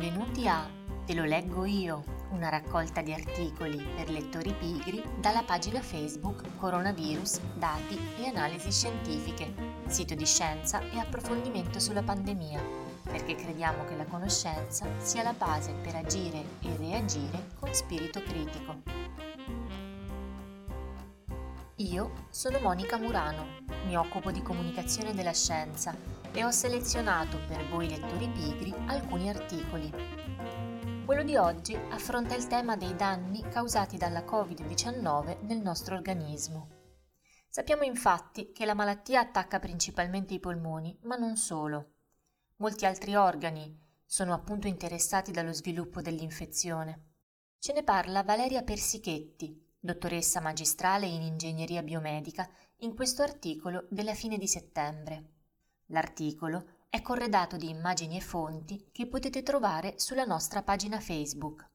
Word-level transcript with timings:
Benvenuti 0.00 0.48
a 0.48 0.66
Te 1.04 1.12
lo 1.14 1.24
leggo 1.24 1.66
io, 1.66 2.02
una 2.30 2.48
raccolta 2.48 3.02
di 3.02 3.12
articoli 3.12 3.76
per 3.96 4.08
lettori 4.08 4.50
pigri 4.54 5.04
dalla 5.20 5.42
pagina 5.42 5.82
Facebook 5.82 6.56
Coronavirus, 6.56 7.38
dati 7.58 7.98
e 8.16 8.28
analisi 8.28 8.72
scientifiche, 8.72 9.52
sito 9.88 10.14
di 10.14 10.24
scienza 10.24 10.80
e 10.90 10.98
approfondimento 10.98 11.78
sulla 11.78 12.02
pandemia, 12.02 12.62
perché 13.02 13.34
crediamo 13.34 13.84
che 13.84 13.94
la 13.94 14.06
conoscenza 14.06 14.86
sia 14.96 15.22
la 15.22 15.34
base 15.34 15.74
per 15.82 15.94
agire 15.96 16.44
e 16.62 16.74
reagire 16.78 17.48
con 17.58 17.74
spirito 17.74 18.22
critico. 18.22 18.76
Io 21.76 22.12
sono 22.30 22.58
Monica 22.60 22.96
Murano, 22.96 23.44
mi 23.84 23.98
occupo 23.98 24.30
di 24.30 24.40
comunicazione 24.40 25.12
della 25.12 25.34
scienza 25.34 25.94
e 26.32 26.44
ho 26.44 26.50
selezionato 26.50 27.38
per 27.46 27.68
voi 27.68 27.88
lettori 27.88 28.28
pigri 28.28 28.72
alcuni 28.86 29.28
articoli. 29.28 29.92
Quello 31.04 31.24
di 31.24 31.36
oggi 31.36 31.74
affronta 31.74 32.36
il 32.36 32.46
tema 32.46 32.76
dei 32.76 32.94
danni 32.94 33.42
causati 33.48 33.96
dalla 33.96 34.20
Covid-19 34.20 35.44
nel 35.46 35.58
nostro 35.58 35.96
organismo. 35.96 36.78
Sappiamo 37.48 37.82
infatti 37.82 38.52
che 38.52 38.64
la 38.64 38.74
malattia 38.74 39.20
attacca 39.20 39.58
principalmente 39.58 40.34
i 40.34 40.38
polmoni, 40.38 40.96
ma 41.02 41.16
non 41.16 41.36
solo. 41.36 41.94
Molti 42.58 42.86
altri 42.86 43.16
organi 43.16 43.76
sono 44.04 44.34
appunto 44.34 44.68
interessati 44.68 45.32
dallo 45.32 45.52
sviluppo 45.52 46.00
dell'infezione. 46.00 47.08
Ce 47.58 47.72
ne 47.72 47.82
parla 47.82 48.22
Valeria 48.22 48.62
Persichetti, 48.62 49.74
dottoressa 49.80 50.40
magistrale 50.40 51.06
in 51.06 51.22
ingegneria 51.22 51.82
biomedica, 51.82 52.48
in 52.78 52.94
questo 52.94 53.22
articolo 53.22 53.86
della 53.90 54.14
fine 54.14 54.38
di 54.38 54.46
settembre. 54.46 55.39
L'articolo 55.90 56.78
è 56.88 57.02
corredato 57.02 57.56
di 57.56 57.68
immagini 57.68 58.16
e 58.16 58.20
fonti 58.20 58.88
che 58.92 59.06
potete 59.06 59.42
trovare 59.42 59.94
sulla 59.98 60.24
nostra 60.24 60.62
pagina 60.62 61.00
Facebook. 61.00 61.68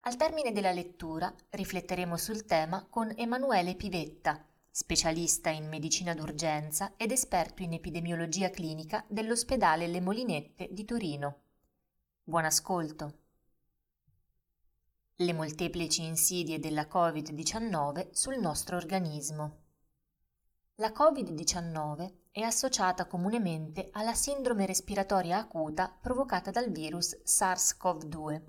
Al 0.00 0.16
termine 0.16 0.52
della 0.52 0.72
lettura 0.72 1.34
rifletteremo 1.50 2.16
sul 2.16 2.46
tema 2.46 2.86
con 2.88 3.12
Emanuele 3.14 3.76
Pivetta, 3.76 4.42
specialista 4.70 5.50
in 5.50 5.68
medicina 5.68 6.14
d'urgenza 6.14 6.94
ed 6.96 7.10
esperto 7.10 7.62
in 7.62 7.74
epidemiologia 7.74 8.48
clinica 8.48 9.04
dell'ospedale 9.06 9.86
Le 9.86 10.00
Molinette 10.00 10.68
di 10.70 10.84
Torino. 10.86 11.40
Buon 12.22 12.46
ascolto. 12.46 13.18
Le 15.16 15.32
molteplici 15.34 16.04
insidie 16.04 16.58
della 16.58 16.88
Covid-19 16.90 18.08
sul 18.12 18.38
nostro 18.38 18.76
organismo. 18.76 19.58
La 20.76 20.88
Covid-19 20.88 22.19
è 22.32 22.42
associata 22.42 23.06
comunemente 23.06 23.88
alla 23.92 24.14
sindrome 24.14 24.64
respiratoria 24.64 25.38
acuta 25.38 25.92
provocata 26.00 26.52
dal 26.52 26.70
virus 26.70 27.20
SARS-CoV-2. 27.24 28.40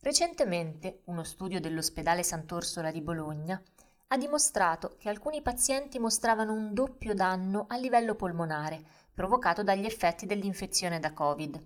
Recentemente 0.00 1.00
uno 1.06 1.24
studio 1.24 1.60
dell'ospedale 1.60 2.22
Sant'Orsola 2.22 2.92
di 2.92 3.00
Bologna 3.00 3.60
ha 4.08 4.16
dimostrato 4.16 4.94
che 4.96 5.08
alcuni 5.08 5.42
pazienti 5.42 5.98
mostravano 5.98 6.52
un 6.52 6.72
doppio 6.72 7.14
danno 7.14 7.64
a 7.68 7.76
livello 7.76 8.14
polmonare 8.14 8.84
provocato 9.12 9.64
dagli 9.64 9.86
effetti 9.86 10.24
dell'infezione 10.24 11.00
da 11.00 11.12
Covid. 11.12 11.60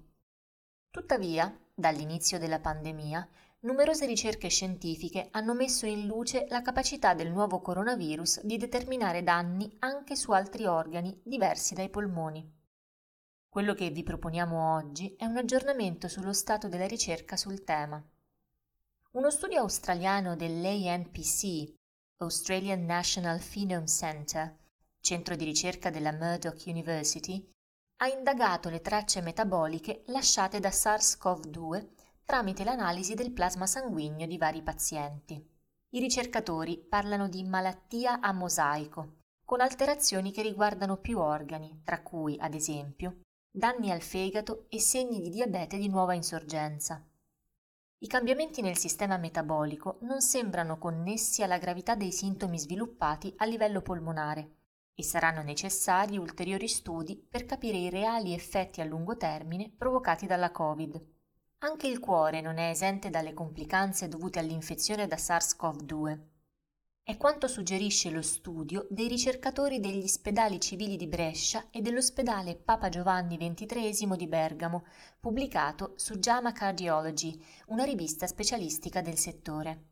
Tuttavia, 0.90 1.54
dall'inizio 1.74 2.38
della 2.38 2.58
pandemia, 2.58 3.28
numerose 3.60 4.06
ricerche 4.06 4.48
scientifiche 4.48 5.28
hanno 5.32 5.52
messo 5.52 5.84
in 5.84 6.06
luce 6.06 6.46
la 6.48 6.62
capacità 6.62 7.14
del 7.14 7.32
nuovo 7.32 7.60
coronavirus 7.60 8.44
di 8.44 8.56
determinare 8.56 9.24
danni 9.24 9.74
anche 9.80 10.14
su 10.14 10.30
altri 10.30 10.66
organi 10.66 11.20
diversi 11.24 11.74
dai 11.74 11.88
polmoni. 11.88 12.56
Quello 13.48 13.74
che 13.74 13.90
vi 13.90 14.04
proponiamo 14.04 14.76
oggi 14.76 15.16
è 15.16 15.24
un 15.24 15.36
aggiornamento 15.36 16.06
sullo 16.06 16.32
stato 16.32 16.68
della 16.68 16.86
ricerca 16.86 17.36
sul 17.36 17.64
tema. 17.64 18.00
Uno 19.12 19.30
studio 19.30 19.60
australiano 19.60 20.36
dell'ANPC, 20.36 21.74
Australian 22.18 22.84
National 22.84 23.40
Phenome 23.40 23.86
Center, 23.86 24.56
centro 25.00 25.34
di 25.34 25.44
ricerca 25.44 25.90
della 25.90 26.12
Murdoch 26.12 26.62
University, 26.66 27.44
ha 27.96 28.06
indagato 28.06 28.68
le 28.68 28.80
tracce 28.80 29.20
metaboliche 29.20 30.04
lasciate 30.06 30.60
da 30.60 30.68
SARS-CoV-2 30.68 31.97
tramite 32.28 32.62
l'analisi 32.62 33.14
del 33.14 33.32
plasma 33.32 33.66
sanguigno 33.66 34.26
di 34.26 34.36
vari 34.36 34.60
pazienti. 34.60 35.42
I 35.92 35.98
ricercatori 35.98 36.76
parlano 36.76 37.26
di 37.26 37.42
malattia 37.42 38.20
a 38.20 38.34
mosaico, 38.34 39.20
con 39.46 39.62
alterazioni 39.62 40.30
che 40.30 40.42
riguardano 40.42 40.98
più 40.98 41.20
organi, 41.20 41.80
tra 41.82 42.02
cui, 42.02 42.36
ad 42.38 42.52
esempio, 42.52 43.20
danni 43.50 43.90
al 43.90 44.02
fegato 44.02 44.66
e 44.68 44.78
segni 44.78 45.22
di 45.22 45.30
diabete 45.30 45.78
di 45.78 45.88
nuova 45.88 46.12
insorgenza. 46.12 47.02
I 48.00 48.06
cambiamenti 48.06 48.60
nel 48.60 48.76
sistema 48.76 49.16
metabolico 49.16 49.96
non 50.02 50.20
sembrano 50.20 50.76
connessi 50.76 51.42
alla 51.42 51.56
gravità 51.56 51.94
dei 51.94 52.12
sintomi 52.12 52.58
sviluppati 52.58 53.32
a 53.38 53.46
livello 53.46 53.80
polmonare 53.80 54.56
e 54.94 55.02
saranno 55.02 55.40
necessari 55.40 56.18
ulteriori 56.18 56.68
studi 56.68 57.16
per 57.16 57.46
capire 57.46 57.78
i 57.78 57.88
reali 57.88 58.34
effetti 58.34 58.82
a 58.82 58.84
lungo 58.84 59.16
termine 59.16 59.72
provocati 59.74 60.26
dalla 60.26 60.50
Covid. 60.50 61.16
Anche 61.60 61.88
il 61.88 61.98
cuore 61.98 62.40
non 62.40 62.56
è 62.58 62.70
esente 62.70 63.10
dalle 63.10 63.34
complicanze 63.34 64.06
dovute 64.06 64.38
all'infezione 64.38 65.08
da 65.08 65.16
SARS-CoV-2. 65.16 66.18
È 67.02 67.16
quanto 67.16 67.48
suggerisce 67.48 68.10
lo 68.10 68.22
studio 68.22 68.86
dei 68.90 69.08
ricercatori 69.08 69.80
degli 69.80 70.04
ospedali 70.04 70.60
civili 70.60 70.96
di 70.96 71.08
Brescia 71.08 71.66
e 71.72 71.80
dell'ospedale 71.80 72.54
Papa 72.54 72.88
Giovanni 72.88 73.36
XXIII 73.36 74.16
di 74.16 74.28
Bergamo, 74.28 74.84
pubblicato 75.18 75.94
su 75.96 76.20
JAMA 76.20 76.52
Cardiology, 76.52 77.44
una 77.66 77.82
rivista 77.82 78.28
specialistica 78.28 79.00
del 79.00 79.18
settore. 79.18 79.86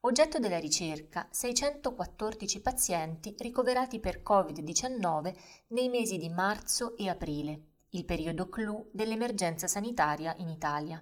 Oggetto 0.00 0.40
della 0.40 0.58
ricerca 0.58 1.28
614 1.30 2.60
pazienti 2.60 3.36
ricoverati 3.38 4.00
per 4.00 4.22
Covid-19 4.24 5.36
nei 5.68 5.88
mesi 5.88 6.18
di 6.18 6.30
marzo 6.30 6.96
e 6.96 7.08
aprile, 7.08 7.60
il 7.90 8.04
periodo 8.04 8.48
clou 8.48 8.88
dell'emergenza 8.90 9.68
sanitaria 9.68 10.34
in 10.38 10.48
Italia. 10.48 11.00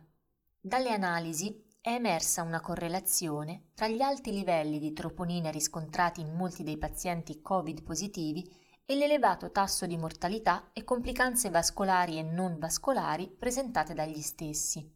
Dalle 0.63 0.91
analisi 0.91 1.65
è 1.81 1.89
emersa 1.89 2.43
una 2.43 2.61
correlazione 2.61 3.71
tra 3.73 3.89
gli 3.89 4.03
alti 4.03 4.31
livelli 4.31 4.79
di 4.79 4.93
troponina 4.93 5.49
riscontrati 5.49 6.21
in 6.21 6.35
molti 6.35 6.63
dei 6.63 6.77
pazienti 6.77 7.41
Covid 7.41 7.83
positivi 7.83 8.47
e 8.85 8.95
l'elevato 8.95 9.51
tasso 9.53 9.87
di 9.87 9.97
mortalità 9.97 10.69
e 10.75 10.85
complicanze 10.85 11.49
vascolari 11.49 12.19
e 12.19 12.23
non 12.23 12.59
vascolari 12.59 13.27
presentate 13.27 13.95
dagli 13.95 14.21
stessi. 14.21 14.87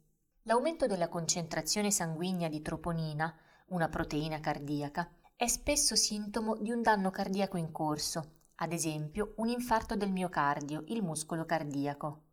L'aumento 0.43 0.87
della 0.87 1.09
concentrazione 1.09 1.91
sanguigna 1.91 2.49
di 2.49 2.61
troponina, 2.61 3.35
una 3.69 3.89
proteina 3.89 4.41
cardiaca, 4.41 5.11
è 5.35 5.47
spesso 5.47 5.97
sintomo 5.97 6.59
di 6.59 6.73
un 6.73 6.83
danno 6.83 7.11
cardiaco 7.11 7.57
in 7.57 7.73
corso, 7.73 8.41
ad 8.57 8.75
esempio 8.75 9.33
un 9.37 9.49
infarto 9.49 9.97
del 9.97 10.13
miocardio, 10.13 10.85
il 10.89 11.03
muscolo 11.03 11.47
cardiaco. 11.47 12.25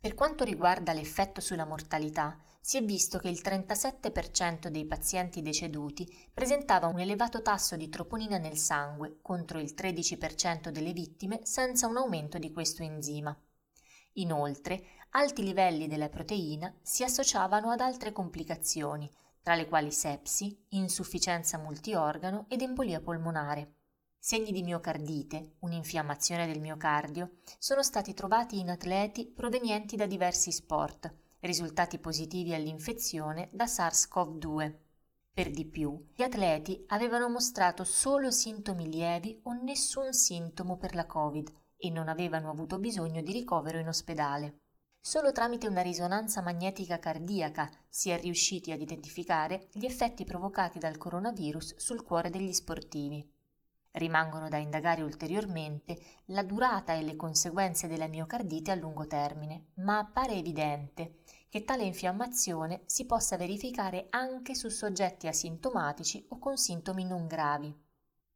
Per 0.00 0.14
quanto 0.14 0.44
riguarda 0.44 0.92
l'effetto 0.92 1.40
sulla 1.40 1.64
mortalità, 1.64 2.38
si 2.66 2.78
è 2.78 2.82
visto 2.82 3.20
che 3.20 3.28
il 3.28 3.40
37% 3.44 4.66
dei 4.66 4.86
pazienti 4.86 5.40
deceduti 5.40 6.04
presentava 6.34 6.88
un 6.88 6.98
elevato 6.98 7.40
tasso 7.40 7.76
di 7.76 7.88
troponina 7.88 8.38
nel 8.38 8.56
sangue 8.56 9.20
contro 9.22 9.60
il 9.60 9.72
13% 9.72 10.70
delle 10.70 10.92
vittime 10.92 11.38
senza 11.44 11.86
un 11.86 11.96
aumento 11.96 12.38
di 12.38 12.50
questo 12.50 12.82
enzima. 12.82 13.40
Inoltre, 14.14 14.82
alti 15.10 15.44
livelli 15.44 15.86
della 15.86 16.08
proteina 16.08 16.76
si 16.82 17.04
associavano 17.04 17.70
ad 17.70 17.78
altre 17.78 18.10
complicazioni, 18.10 19.08
tra 19.42 19.54
le 19.54 19.68
quali 19.68 19.92
sepsi, 19.92 20.66
insufficienza 20.70 21.58
multiorgano 21.58 22.46
ed 22.48 22.62
embolia 22.62 23.00
polmonare. 23.00 23.74
Segni 24.18 24.50
di 24.50 24.64
miocardite, 24.64 25.54
un'infiammazione 25.60 26.48
del 26.48 26.60
miocardio, 26.60 27.36
sono 27.60 27.84
stati 27.84 28.12
trovati 28.12 28.58
in 28.58 28.70
atleti 28.70 29.24
provenienti 29.24 29.94
da 29.94 30.06
diversi 30.06 30.50
sport, 30.50 31.25
risultati 31.40 31.98
positivi 31.98 32.54
all'infezione 32.54 33.48
da 33.52 33.66
SARS-CoV-2. 33.66 34.74
Per 35.32 35.50
di 35.50 35.66
più, 35.66 36.08
gli 36.14 36.22
atleti 36.22 36.84
avevano 36.88 37.28
mostrato 37.28 37.84
solo 37.84 38.30
sintomi 38.30 38.88
lievi 38.88 39.40
o 39.42 39.52
nessun 39.52 40.12
sintomo 40.12 40.76
per 40.76 40.94
la 40.94 41.06
Covid 41.06 41.52
e 41.76 41.90
non 41.90 42.08
avevano 42.08 42.50
avuto 42.50 42.78
bisogno 42.78 43.20
di 43.20 43.32
ricovero 43.32 43.78
in 43.78 43.88
ospedale. 43.88 44.60
Solo 44.98 45.30
tramite 45.32 45.68
una 45.68 45.82
risonanza 45.82 46.40
magnetica 46.40 46.98
cardiaca 46.98 47.70
si 47.88 48.10
è 48.10 48.18
riusciti 48.18 48.72
ad 48.72 48.80
identificare 48.80 49.68
gli 49.72 49.84
effetti 49.84 50.24
provocati 50.24 50.78
dal 50.78 50.96
coronavirus 50.96 51.76
sul 51.76 52.02
cuore 52.02 52.30
degli 52.30 52.52
sportivi. 52.52 53.35
Rimangono 53.96 54.50
da 54.50 54.58
indagare 54.58 55.00
ulteriormente 55.00 55.98
la 56.26 56.42
durata 56.42 56.92
e 56.92 57.02
le 57.02 57.16
conseguenze 57.16 57.88
della 57.88 58.08
miocardite 58.08 58.70
a 58.70 58.74
lungo 58.74 59.06
termine, 59.06 59.68
ma 59.76 59.96
appare 59.96 60.34
evidente 60.34 61.20
che 61.48 61.64
tale 61.64 61.84
infiammazione 61.84 62.82
si 62.84 63.06
possa 63.06 63.38
verificare 63.38 64.08
anche 64.10 64.54
su 64.54 64.68
soggetti 64.68 65.28
asintomatici 65.28 66.26
o 66.28 66.38
con 66.38 66.58
sintomi 66.58 67.06
non 67.06 67.26
gravi. 67.26 67.74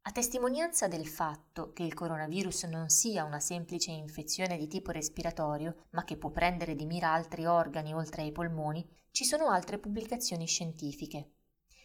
A 0.05 0.13
testimonianza 0.13 0.89
del 0.89 1.07
fatto 1.07 1.75
che 1.75 1.83
il 1.83 1.93
coronavirus 1.93 2.65
non 2.65 2.89
sia 2.89 3.25
una 3.25 3.39
semplice 3.39 3.91
infezione 3.91 4.57
di 4.57 4.67
tipo 4.67 4.93
respiratorio, 4.93 5.89
ma 5.91 6.05
che 6.05 6.17
può 6.17 6.31
prendere 6.31 6.75
di 6.75 6.87
mira 6.87 7.13
altri 7.13 7.45
organi 7.45 7.93
oltre 7.93 8.23
ai 8.23 8.33
polmoni, 8.33 8.89
ci 9.11 9.27
sono 9.27 9.51
altre 9.51 9.79
pubblicazioni 9.79 10.47
scientifiche. 10.47 11.33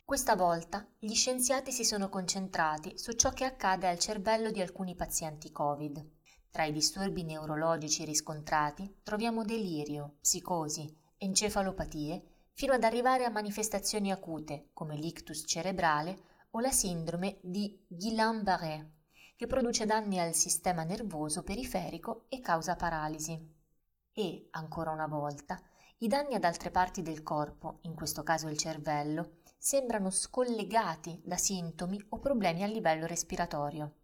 Questa 0.05 0.35
volta 0.35 0.87
gli 0.99 1.15
scienziati 1.15 1.71
si 1.71 1.83
sono 1.83 2.09
concentrati 2.09 2.95
su 2.95 3.13
ciò 3.13 3.31
che 3.31 3.43
accade 3.43 3.87
al 3.87 3.97
cervello 3.97 4.51
di 4.51 4.61
alcuni 4.61 4.93
pazienti 4.93 5.51
Covid. 5.51 6.11
Tra 6.51 6.63
i 6.63 6.71
disturbi 6.71 7.23
neurologici 7.23 8.05
riscontrati 8.05 8.99
troviamo 9.01 9.43
delirio, 9.43 10.17
psicosi, 10.21 10.95
encefalopatie, 11.17 12.23
fino 12.53 12.73
ad 12.73 12.83
arrivare 12.83 13.25
a 13.25 13.31
manifestazioni 13.31 14.11
acute 14.11 14.69
come 14.73 14.95
l'ictus 14.95 15.43
cerebrale 15.47 16.15
o 16.51 16.59
la 16.59 16.71
sindrome 16.71 17.39
di 17.41 17.83
Guillain-Barré, 17.87 18.91
che 19.35 19.47
produce 19.47 19.87
danni 19.87 20.19
al 20.19 20.35
sistema 20.35 20.83
nervoso 20.83 21.41
periferico 21.41 22.25
e 22.29 22.41
causa 22.41 22.75
paralisi. 22.75 23.53
E, 24.13 24.47
ancora 24.51 24.91
una 24.91 25.07
volta, 25.07 25.59
i 25.97 26.07
danni 26.07 26.35
ad 26.35 26.43
altre 26.43 26.69
parti 26.69 27.01
del 27.01 27.23
corpo, 27.23 27.79
in 27.81 27.95
questo 27.95 28.21
caso 28.21 28.47
il 28.49 28.57
cervello, 28.57 29.37
sembrano 29.65 30.11
scollegati 30.11 31.19
da 31.23 31.37
sintomi 31.37 31.99
o 32.09 32.19
problemi 32.19 32.61
a 32.61 32.67
livello 32.67 33.07
respiratorio. 33.07 33.95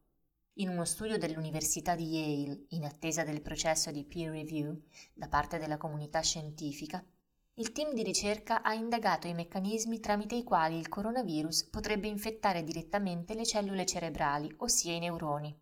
In 0.53 0.69
uno 0.69 0.85
studio 0.85 1.19
dell'Università 1.19 1.93
di 1.93 2.07
Yale, 2.07 2.65
in 2.69 2.83
attesa 2.83 3.23
del 3.23 3.43
processo 3.43 3.91
di 3.91 4.03
peer 4.03 4.31
review 4.31 4.75
da 5.13 5.27
parte 5.27 5.59
della 5.59 5.77
comunità 5.77 6.19
scientifica, 6.21 7.05
il 7.53 7.71
team 7.73 7.93
di 7.93 8.01
ricerca 8.01 8.63
ha 8.63 8.73
indagato 8.73 9.27
i 9.27 9.35
meccanismi 9.35 9.99
tramite 9.99 10.33
i 10.33 10.43
quali 10.43 10.79
il 10.79 10.89
coronavirus 10.89 11.65
potrebbe 11.65 12.07
infettare 12.07 12.63
direttamente 12.63 13.35
le 13.35 13.45
cellule 13.45 13.85
cerebrali, 13.85 14.51
ossia 14.57 14.93
i 14.93 14.99
neuroni. 14.99 15.55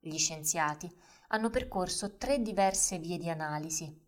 Gli 0.00 0.18
scienziati 0.18 0.92
hanno 1.28 1.50
percorso 1.50 2.16
tre 2.16 2.42
diverse 2.42 2.98
vie 2.98 3.16
di 3.16 3.30
analisi. 3.30 4.05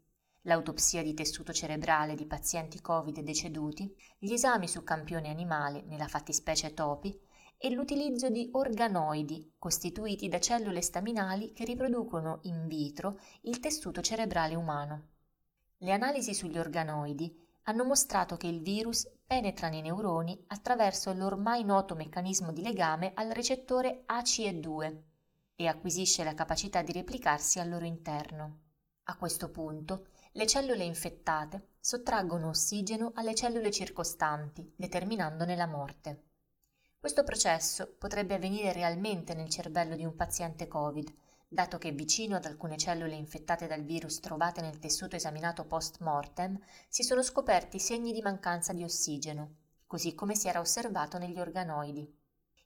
L'autopsia 0.49 1.03
di 1.03 1.13
tessuto 1.13 1.53
cerebrale 1.53 2.15
di 2.15 2.25
pazienti 2.25 2.81
Covid 2.81 3.21
deceduti, 3.21 3.95
gli 4.19 4.33
esami 4.33 4.67
su 4.67 4.83
campione 4.83 5.29
animale, 5.29 5.83
nella 5.83 6.09
fattispecie 6.09 6.73
topi, 6.73 7.15
e 7.59 7.69
l'utilizzo 7.69 8.31
di 8.31 8.49
organoidi 8.53 9.57
costituiti 9.59 10.27
da 10.29 10.41
cellule 10.41 10.81
staminali 10.81 11.53
che 11.53 11.67
riproducono 11.67 12.39
in 12.45 12.67
vitro 12.67 13.21
il 13.43 13.61
tessuto 13.61 14.01
cerebrale 14.01 14.55
umano. 14.55 15.09
Le 15.77 15.93
analisi 15.93 16.33
sugli 16.33 16.57
organoidi 16.57 17.47
hanno 17.65 17.85
mostrato 17.85 18.39
che 18.39 18.47
il 18.47 18.63
virus 18.63 19.07
penetra 19.27 19.69
nei 19.69 19.83
neuroni 19.83 20.45
attraverso 20.47 21.13
l'ormai 21.13 21.63
noto 21.63 21.95
meccanismo 21.95 22.53
di 22.53 22.63
legame 22.63 23.13
al 23.15 23.29
recettore 23.33 24.05
ACE2 24.07 24.97
e 25.57 25.67
acquisisce 25.67 26.25
la 26.25 26.33
capacità 26.33 26.81
di 26.81 26.93
replicarsi 26.93 27.61
al 27.61 27.69
loro 27.69 27.85
interno. 27.85 28.61
A 29.11 29.17
questo 29.17 29.51
punto, 29.51 30.07
le 30.39 30.47
cellule 30.47 30.85
infettate 30.85 31.71
sottraggono 31.81 32.51
ossigeno 32.51 33.11
alle 33.17 33.35
cellule 33.35 33.73
circostanti, 33.73 34.73
determinandone 34.77 35.57
la 35.57 35.67
morte. 35.67 36.27
Questo 36.97 37.25
processo 37.25 37.97
potrebbe 37.99 38.35
avvenire 38.35 38.73
realmente 38.73 39.35
nel 39.35 39.49
cervello 39.49 39.97
di 39.97 40.05
un 40.05 40.15
paziente 40.15 40.69
Covid, 40.69 41.13
dato 41.49 41.79
che 41.79 41.91
vicino 41.91 42.37
ad 42.37 42.45
alcune 42.45 42.77
cellule 42.77 43.17
infettate 43.17 43.67
dal 43.67 43.83
virus 43.83 44.21
trovate 44.21 44.61
nel 44.61 44.79
tessuto 44.79 45.17
esaminato 45.17 45.65
post 45.65 45.99
mortem 46.03 46.57
si 46.89 47.03
sono 47.03 47.25
scoperti 47.25 47.81
segni 47.81 48.13
di 48.13 48.23
mancanza 48.23 48.73
di 48.73 48.85
ossigeno, 48.85 49.57
così 49.89 50.15
come 50.15 50.37
si 50.37 50.47
era 50.47 50.61
osservato 50.61 51.19
negli 51.19 51.41
organoidi. 51.41 52.18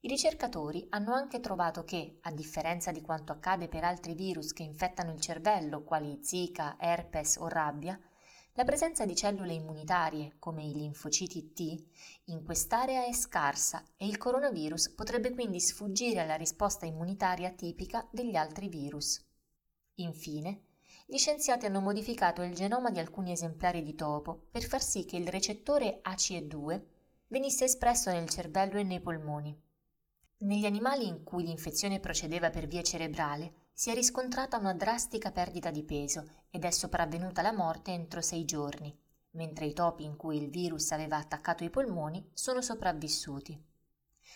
I 0.04 0.08
ricercatori 0.08 0.84
hanno 0.88 1.12
anche 1.12 1.38
trovato 1.38 1.84
che, 1.84 2.18
a 2.22 2.32
differenza 2.32 2.90
di 2.90 3.00
quanto 3.00 3.30
accade 3.30 3.68
per 3.68 3.84
altri 3.84 4.14
virus 4.14 4.52
che 4.52 4.64
infettano 4.64 5.12
il 5.12 5.20
cervello, 5.20 5.84
quali 5.84 6.18
Zika, 6.20 6.74
herpes 6.76 7.36
o 7.36 7.46
rabbia, 7.46 7.96
la 8.54 8.64
presenza 8.64 9.06
di 9.06 9.14
cellule 9.14 9.52
immunitarie, 9.52 10.34
come 10.40 10.64
i 10.64 10.74
linfociti 10.74 11.52
T, 11.52 11.84
in 12.24 12.42
quest'area 12.42 13.06
è 13.06 13.12
scarsa 13.12 13.84
e 13.96 14.08
il 14.08 14.18
coronavirus 14.18 14.88
potrebbe 14.90 15.30
quindi 15.30 15.60
sfuggire 15.60 16.18
alla 16.18 16.34
risposta 16.34 16.84
immunitaria 16.84 17.52
tipica 17.52 18.04
degli 18.10 18.34
altri 18.34 18.66
virus. 18.66 19.24
Infine, 19.98 20.62
gli 21.06 21.16
scienziati 21.16 21.66
hanno 21.66 21.80
modificato 21.80 22.42
il 22.42 22.56
genoma 22.56 22.90
di 22.90 22.98
alcuni 22.98 23.30
esemplari 23.30 23.84
di 23.84 23.94
topo 23.94 24.46
per 24.50 24.64
far 24.64 24.82
sì 24.82 25.04
che 25.04 25.16
il 25.16 25.28
recettore 25.28 26.00
ACE2 26.02 26.82
venisse 27.28 27.66
espresso 27.66 28.10
nel 28.10 28.28
cervello 28.28 28.78
e 28.78 28.82
nei 28.82 29.00
polmoni. 29.00 29.70
Negli 30.42 30.64
animali 30.64 31.06
in 31.06 31.22
cui 31.22 31.44
l'infezione 31.44 32.00
procedeva 32.00 32.50
per 32.50 32.66
via 32.66 32.82
cerebrale, 32.82 33.68
si 33.72 33.90
è 33.90 33.94
riscontrata 33.94 34.58
una 34.58 34.74
drastica 34.74 35.30
perdita 35.30 35.70
di 35.70 35.84
peso 35.84 36.28
ed 36.50 36.64
è 36.64 36.70
sopravvenuta 36.72 37.42
la 37.42 37.52
morte 37.52 37.92
entro 37.92 38.20
sei 38.20 38.44
giorni, 38.44 38.92
mentre 39.32 39.66
i 39.66 39.72
topi 39.72 40.02
in 40.02 40.16
cui 40.16 40.38
il 40.38 40.50
virus 40.50 40.90
aveva 40.90 41.16
attaccato 41.16 41.62
i 41.62 41.70
polmoni 41.70 42.28
sono 42.34 42.60
sopravvissuti. 42.60 43.56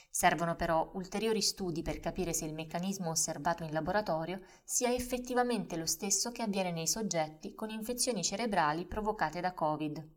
Servono 0.08 0.54
però 0.54 0.92
ulteriori 0.94 1.42
studi 1.42 1.82
per 1.82 1.98
capire 1.98 2.32
se 2.32 2.44
il 2.44 2.54
meccanismo 2.54 3.10
osservato 3.10 3.64
in 3.64 3.72
laboratorio 3.72 4.40
sia 4.62 4.94
effettivamente 4.94 5.76
lo 5.76 5.86
stesso 5.86 6.30
che 6.30 6.42
avviene 6.42 6.70
nei 6.70 6.86
soggetti 6.86 7.52
con 7.52 7.68
infezioni 7.70 8.22
cerebrali 8.22 8.86
provocate 8.86 9.40
da 9.40 9.52
Covid. 9.52 10.08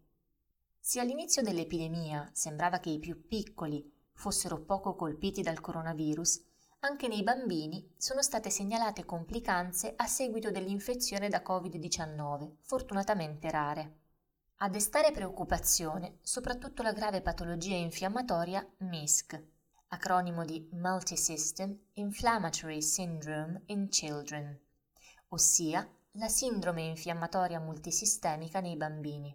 Se 0.80 1.00
all'inizio 1.00 1.42
dell'epidemia 1.42 2.30
sembrava 2.32 2.78
che 2.78 2.92
i 2.92 3.00
più 3.00 3.26
piccoli 3.26 3.98
fossero 4.20 4.60
poco 4.60 4.96
colpiti 4.96 5.42
dal 5.42 5.62
coronavirus, 5.62 6.44
anche 6.82 7.08
nei 7.08 7.24
bambini 7.24 7.94
sono 7.96 8.22
state 8.22 8.50
segnalate 8.50 9.06
complicanze 9.06 9.94
a 9.96 10.08
seguito 10.08 10.52
dell'infezione 10.52 11.30
da 11.30 11.42
Covid-19, 11.42 12.56
fortunatamente 12.60 13.50
rare. 13.50 14.00
A 14.58 14.68
destare 14.68 15.14
preoccupazione 15.14 16.18
soprattutto 16.22 16.84
la 16.84 16.92
grave 16.92 17.22
patologia 17.22 17.76
infiammatoria 17.76 18.68
MISC, 18.80 19.42
acronimo 19.88 20.44
di 20.44 20.68
Multisystem 20.74 21.80
Inflammatory 21.94 22.82
Syndrome 22.82 23.62
in 23.68 23.88
Children, 23.88 24.60
ossia 25.30 25.90
la 26.14 26.28
sindrome 26.28 26.82
infiammatoria 26.82 27.62
multisistemica 27.62 28.60
nei 28.60 28.76
bambini. 28.76 29.34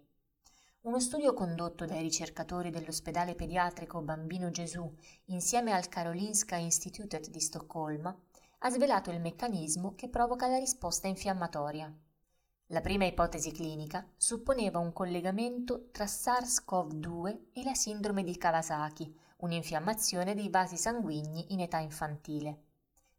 Uno 0.85 0.99
studio 0.99 1.33
condotto 1.33 1.85
dai 1.85 2.03
ricercatori 2.03 2.69
dell'ospedale 2.69 3.33
pediatrico 3.33 4.01
Bambino 4.01 4.51
Gesù 4.51 4.87
insieme 5.25 5.71
al 5.71 5.89
Karolinska 5.89 6.57
Institutet 6.57 7.31
di 7.31 7.39
Stoccolma 7.39 8.15
ha 8.59 8.69
svelato 8.69 9.09
il 9.09 9.19
meccanismo 9.19 9.95
che 9.95 10.09
provoca 10.09 10.47
la 10.47 10.59
risposta 10.59 11.07
infiammatoria. 11.07 11.91
La 12.67 12.81
prima 12.81 13.03
ipotesi 13.03 13.51
clinica 13.51 14.07
supponeva 14.15 14.77
un 14.77 14.93
collegamento 14.93 15.89
tra 15.89 16.05
SARS-CoV-2 16.05 17.37
e 17.53 17.63
la 17.63 17.73
sindrome 17.73 18.23
di 18.23 18.37
Kawasaki, 18.37 19.11
un'infiammazione 19.37 20.35
dei 20.35 20.51
vasi 20.51 20.77
sanguigni 20.77 21.51
in 21.51 21.61
età 21.61 21.79
infantile. 21.79 22.59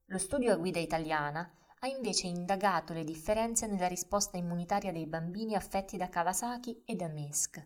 Lo 0.05 0.19
studio 0.19 0.53
a 0.53 0.57
guida 0.57 0.79
italiana 0.79 1.51
ha 1.87 1.89
invece 1.89 2.27
indagato 2.27 2.93
le 2.93 3.05
differenze 3.05 3.69
nella 3.69 3.87
risposta 3.87 4.37
immunitaria 4.37 4.91
dei 4.91 5.07
bambini 5.07 5.55
affetti 5.55 5.97
da 5.97 6.09
Kawasaki 6.09 6.83
e 6.85 6.97
da 6.97 7.07
MESC. 7.07 7.65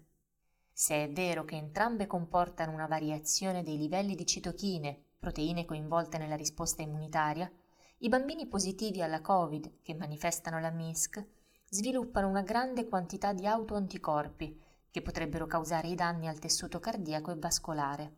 Se 0.71 1.05
è 1.05 1.11
vero 1.11 1.47
che 1.47 1.57
entrambe 1.57 2.07
comportano 2.07 2.73
una 2.73 2.87
variazione 2.87 3.62
dei 3.62 3.79
livelli 3.79 4.15
di 4.15 4.27
citochine, 4.27 5.05
proteine 5.19 5.65
coinvolte 5.65 6.19
nella 6.19 6.37
risposta 6.37 6.83
immunitaria, 6.83 7.50
i 7.99 8.09
bambini 8.09 8.47
positivi 8.47 9.00
alla 9.00 9.23
Covid, 9.23 9.81
che 9.83 9.95
manifestano 9.95 10.61
la 10.61 10.71
MISC, 10.71 11.25
sviluppano 11.71 12.29
una 12.29 12.43
grande 12.43 12.89
quantità 12.89 13.33
di 13.33 13.47
autoanticorpi 13.47 14.61
che 14.91 15.00
potrebbero 15.00 15.47
causare 15.47 15.89
i 15.89 15.95
danni 15.95 16.29
al 16.29 16.39
tessuto 16.39 16.79
cardiaco 16.79 17.31
e 17.31 17.37
vascolare. 17.37 18.17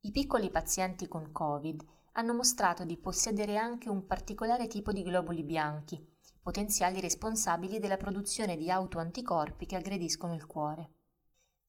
I 0.00 0.10
piccoli 0.10 0.48
pazienti 0.50 1.06
con 1.06 1.32
Covid 1.32 1.84
hanno 2.18 2.34
mostrato 2.34 2.84
di 2.84 2.96
possedere 2.96 3.56
anche 3.56 3.88
un 3.88 4.04
particolare 4.04 4.66
tipo 4.66 4.90
di 4.90 5.04
globuli 5.04 5.44
bianchi, 5.44 6.04
potenziali 6.42 7.00
responsabili 7.00 7.78
della 7.78 7.96
produzione 7.96 8.56
di 8.56 8.72
autoanticorpi 8.72 9.66
che 9.66 9.76
aggrediscono 9.76 10.34
il 10.34 10.44
cuore. 10.44 10.94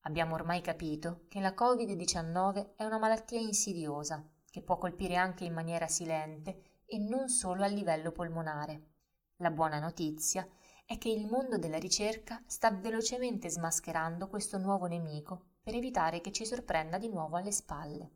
Abbiamo 0.01 0.33
ormai 0.33 0.61
capito 0.61 1.25
che 1.27 1.39
la 1.39 1.53
Covid-19 1.53 2.71
è 2.75 2.83
una 2.83 2.97
malattia 2.97 3.39
insidiosa 3.39 4.27
che 4.49 4.63
può 4.63 4.79
colpire 4.79 5.17
anche 5.17 5.45
in 5.45 5.53
maniera 5.53 5.87
silente 5.87 6.81
e 6.87 6.97
non 6.97 7.29
solo 7.29 7.63
a 7.63 7.67
livello 7.67 8.11
polmonare. 8.11 8.87
La 9.37 9.51
buona 9.51 9.77
notizia 9.77 10.47
è 10.83 10.97
che 10.97 11.09
il 11.09 11.27
mondo 11.27 11.59
della 11.59 11.77
ricerca 11.77 12.41
sta 12.47 12.71
velocemente 12.71 13.51
smascherando 13.51 14.27
questo 14.27 14.57
nuovo 14.57 14.87
nemico 14.87 15.57
per 15.61 15.75
evitare 15.75 16.21
che 16.21 16.31
ci 16.31 16.43
sorprenda 16.43 16.97
di 16.97 17.07
nuovo 17.07 17.37
alle 17.37 17.51
spalle. 17.51 18.13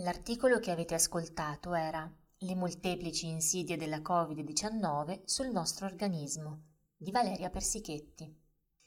L'articolo 0.00 0.60
che 0.60 0.70
avete 0.70 0.94
ascoltato 0.94 1.74
era 1.74 2.08
Le 2.38 2.54
molteplici 2.54 3.26
insidie 3.26 3.76
della 3.76 3.98
Covid-19 3.98 5.22
sul 5.24 5.48
nostro 5.48 5.86
organismo 5.86 6.66
di 6.96 7.10
Valeria 7.10 7.50
Persichetti. 7.50 8.32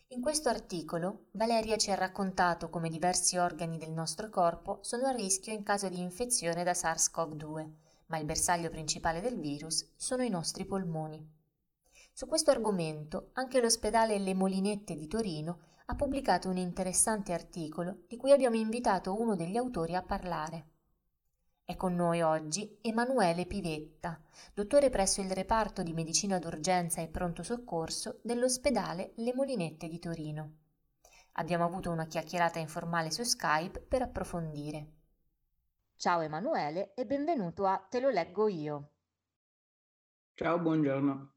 In 0.08 0.22
questo 0.22 0.48
articolo 0.48 1.25
Valeria 1.32 1.75
ci 1.75 1.91
ha 1.91 1.96
raccontato 1.96 2.70
come 2.70 2.88
diversi 2.88 3.36
organi 3.36 3.77
del 3.77 3.91
nostro 3.91 4.30
corpo 4.30 4.80
sono 4.84 5.08
a 5.08 5.12
rischio 5.12 5.51
in 5.51 5.63
caso 5.63 5.89
di 5.89 6.00
infezione 6.00 6.63
da 6.63 6.72
SARS-CoV-2, 6.72 7.70
ma 8.06 8.18
il 8.18 8.25
bersaglio 8.25 8.70
principale 8.70 9.20
del 9.20 9.38
virus 9.38 9.91
sono 9.98 10.24
i 10.24 10.30
nostri 10.30 10.63
polmoni. 10.63 11.22
Su 12.13 12.25
questo 12.25 12.51
argomento 12.51 13.32
anche 13.34 13.60
l'ospedale 13.60 14.18
Le 14.18 14.34
Molinette 14.34 14.96
di 14.96 15.08
Torino 15.08 15.60
ha 15.88 15.96
pubblicato 15.96 16.48
un 16.48 16.56
interessante 16.56 17.34
articolo 17.34 18.03
di 18.08 18.15
cui 18.15 18.32
abbiamo 18.32 18.56
invitato 18.56 19.20
uno 19.20 19.36
degli 19.36 19.58
autori 19.58 19.94
a 19.94 20.03
parlare. 20.03 20.70
È 21.63 21.75
con 21.75 21.96
noi 21.96 22.22
oggi 22.22 22.80
Emanuele 22.82 23.46
Pivetta, 23.46 24.20
dottore 24.53 24.89
presso 24.89 25.22
il 25.22 25.32
reparto 25.32 25.84
di 25.84 25.94
medicina 25.94 26.38
d'urgenza 26.39 27.01
e 27.01 27.08
pronto 27.08 27.44
soccorso 27.44 28.20
dell'ospedale 28.24 29.13
Le 29.15 29.34
Molinette 29.34 29.88
di 29.88 30.00
Torino. 30.00 30.58
Abbiamo 31.34 31.63
avuto 31.63 31.89
una 31.91 32.08
chiacchierata 32.08 32.60
informale 32.60 33.10
su 33.10 33.24
Skype 33.24 33.80
per 33.82 34.01
approfondire. 34.01 34.88
Ciao 35.96 36.22
Emanuele 36.22 36.94
e 36.94 37.06
benvenuto 37.06 37.65
a 37.65 37.77
Te 37.77 38.00
lo 38.00 38.10
leggo 38.10 38.48
io. 38.48 38.89
Ciao, 40.34 40.60
buongiorno. 40.60 41.34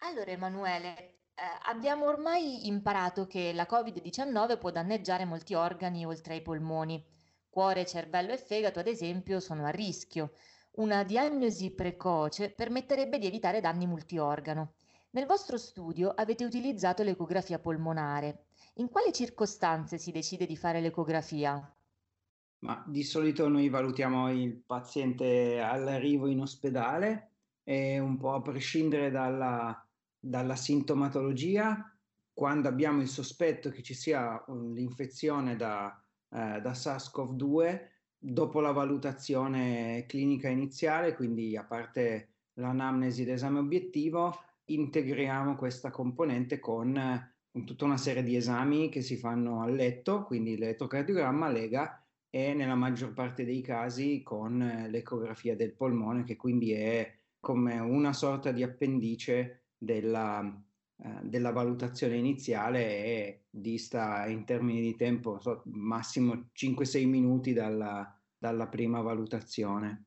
Allora 0.00 0.30
Emanuele, 0.30 1.20
eh, 1.34 1.42
abbiamo 1.66 2.06
ormai 2.06 2.66
imparato 2.66 3.26
che 3.26 3.52
la 3.52 3.66
Covid-19 3.70 4.58
può 4.58 4.70
danneggiare 4.70 5.24
molti 5.24 5.54
organi 5.54 6.04
oltre 6.04 6.34
ai 6.34 6.42
polmoni. 6.42 7.02
Cuore, 7.50 7.84
cervello 7.84 8.32
e 8.32 8.38
fegato, 8.38 8.78
ad 8.78 8.86
esempio, 8.86 9.40
sono 9.40 9.66
a 9.66 9.70
rischio. 9.70 10.30
Una 10.76 11.02
diagnosi 11.02 11.72
precoce 11.72 12.50
permetterebbe 12.50 13.18
di 13.18 13.26
evitare 13.26 13.60
danni 13.60 13.88
multiorgano. 13.88 14.74
Nel 15.10 15.26
vostro 15.26 15.58
studio 15.58 16.10
avete 16.10 16.44
utilizzato 16.44 17.02
l'ecografia 17.02 17.58
polmonare. 17.58 18.44
In 18.74 18.88
quali 18.88 19.12
circostanze 19.12 19.98
si 19.98 20.12
decide 20.12 20.46
di 20.46 20.56
fare 20.56 20.80
l'ecografia? 20.80 21.74
Ma 22.60 22.84
di 22.86 23.02
solito 23.02 23.48
noi 23.48 23.68
valutiamo 23.68 24.30
il 24.30 24.54
paziente 24.64 25.60
all'arrivo 25.60 26.28
in 26.28 26.42
ospedale 26.42 27.30
e 27.64 27.98
un 27.98 28.16
po' 28.16 28.34
a 28.34 28.42
prescindere 28.42 29.10
dalla, 29.10 29.84
dalla 30.16 30.54
sintomatologia, 30.54 31.98
quando 32.32 32.68
abbiamo 32.68 33.00
il 33.00 33.08
sospetto 33.08 33.70
che 33.70 33.82
ci 33.82 33.94
sia 33.94 34.40
l'infezione 34.46 35.56
da, 35.56 36.00
eh, 36.32 36.60
da 36.60 36.72
SARS-CoV-2 36.72 37.88
dopo 38.18 38.60
la 38.60 38.72
valutazione 38.72 40.04
clinica 40.06 40.48
iniziale, 40.48 41.14
quindi 41.14 41.56
a 41.56 41.64
parte 41.64 42.28
l'anamnesi 42.54 43.24
l'esame 43.24 43.58
obiettivo, 43.58 44.38
integriamo 44.66 45.56
questa 45.56 45.90
componente 45.90 46.58
con 46.58 46.96
eh, 46.96 47.64
tutta 47.64 47.84
una 47.84 47.96
serie 47.96 48.22
di 48.22 48.36
esami 48.36 48.88
che 48.88 49.00
si 49.00 49.16
fanno 49.16 49.62
a 49.62 49.66
letto, 49.66 50.24
quindi 50.24 50.56
l'elettrocardiogramma, 50.56 51.48
lega 51.48 52.04
e 52.28 52.54
nella 52.54 52.76
maggior 52.76 53.12
parte 53.12 53.44
dei 53.44 53.60
casi 53.60 54.22
con 54.22 54.86
l'ecografia 54.88 55.56
del 55.56 55.72
polmone, 55.72 56.22
che 56.22 56.36
quindi 56.36 56.72
è 56.72 57.12
come 57.40 57.78
una 57.78 58.12
sorta 58.12 58.52
di 58.52 58.62
appendice 58.62 59.62
della, 59.76 60.62
eh, 61.02 61.20
della 61.22 61.50
valutazione 61.50 62.16
iniziale 62.16 63.04
e 63.04 63.44
dista 63.48 64.26
in 64.26 64.44
termini 64.44 64.82
di 64.82 64.96
tempo 64.96 65.40
so, 65.40 65.62
massimo 65.64 66.50
5-6 66.54 67.06
minuti 67.06 67.52
dalla, 67.54 68.14
dalla 68.36 68.66
prima 68.68 69.00
valutazione. 69.00 70.04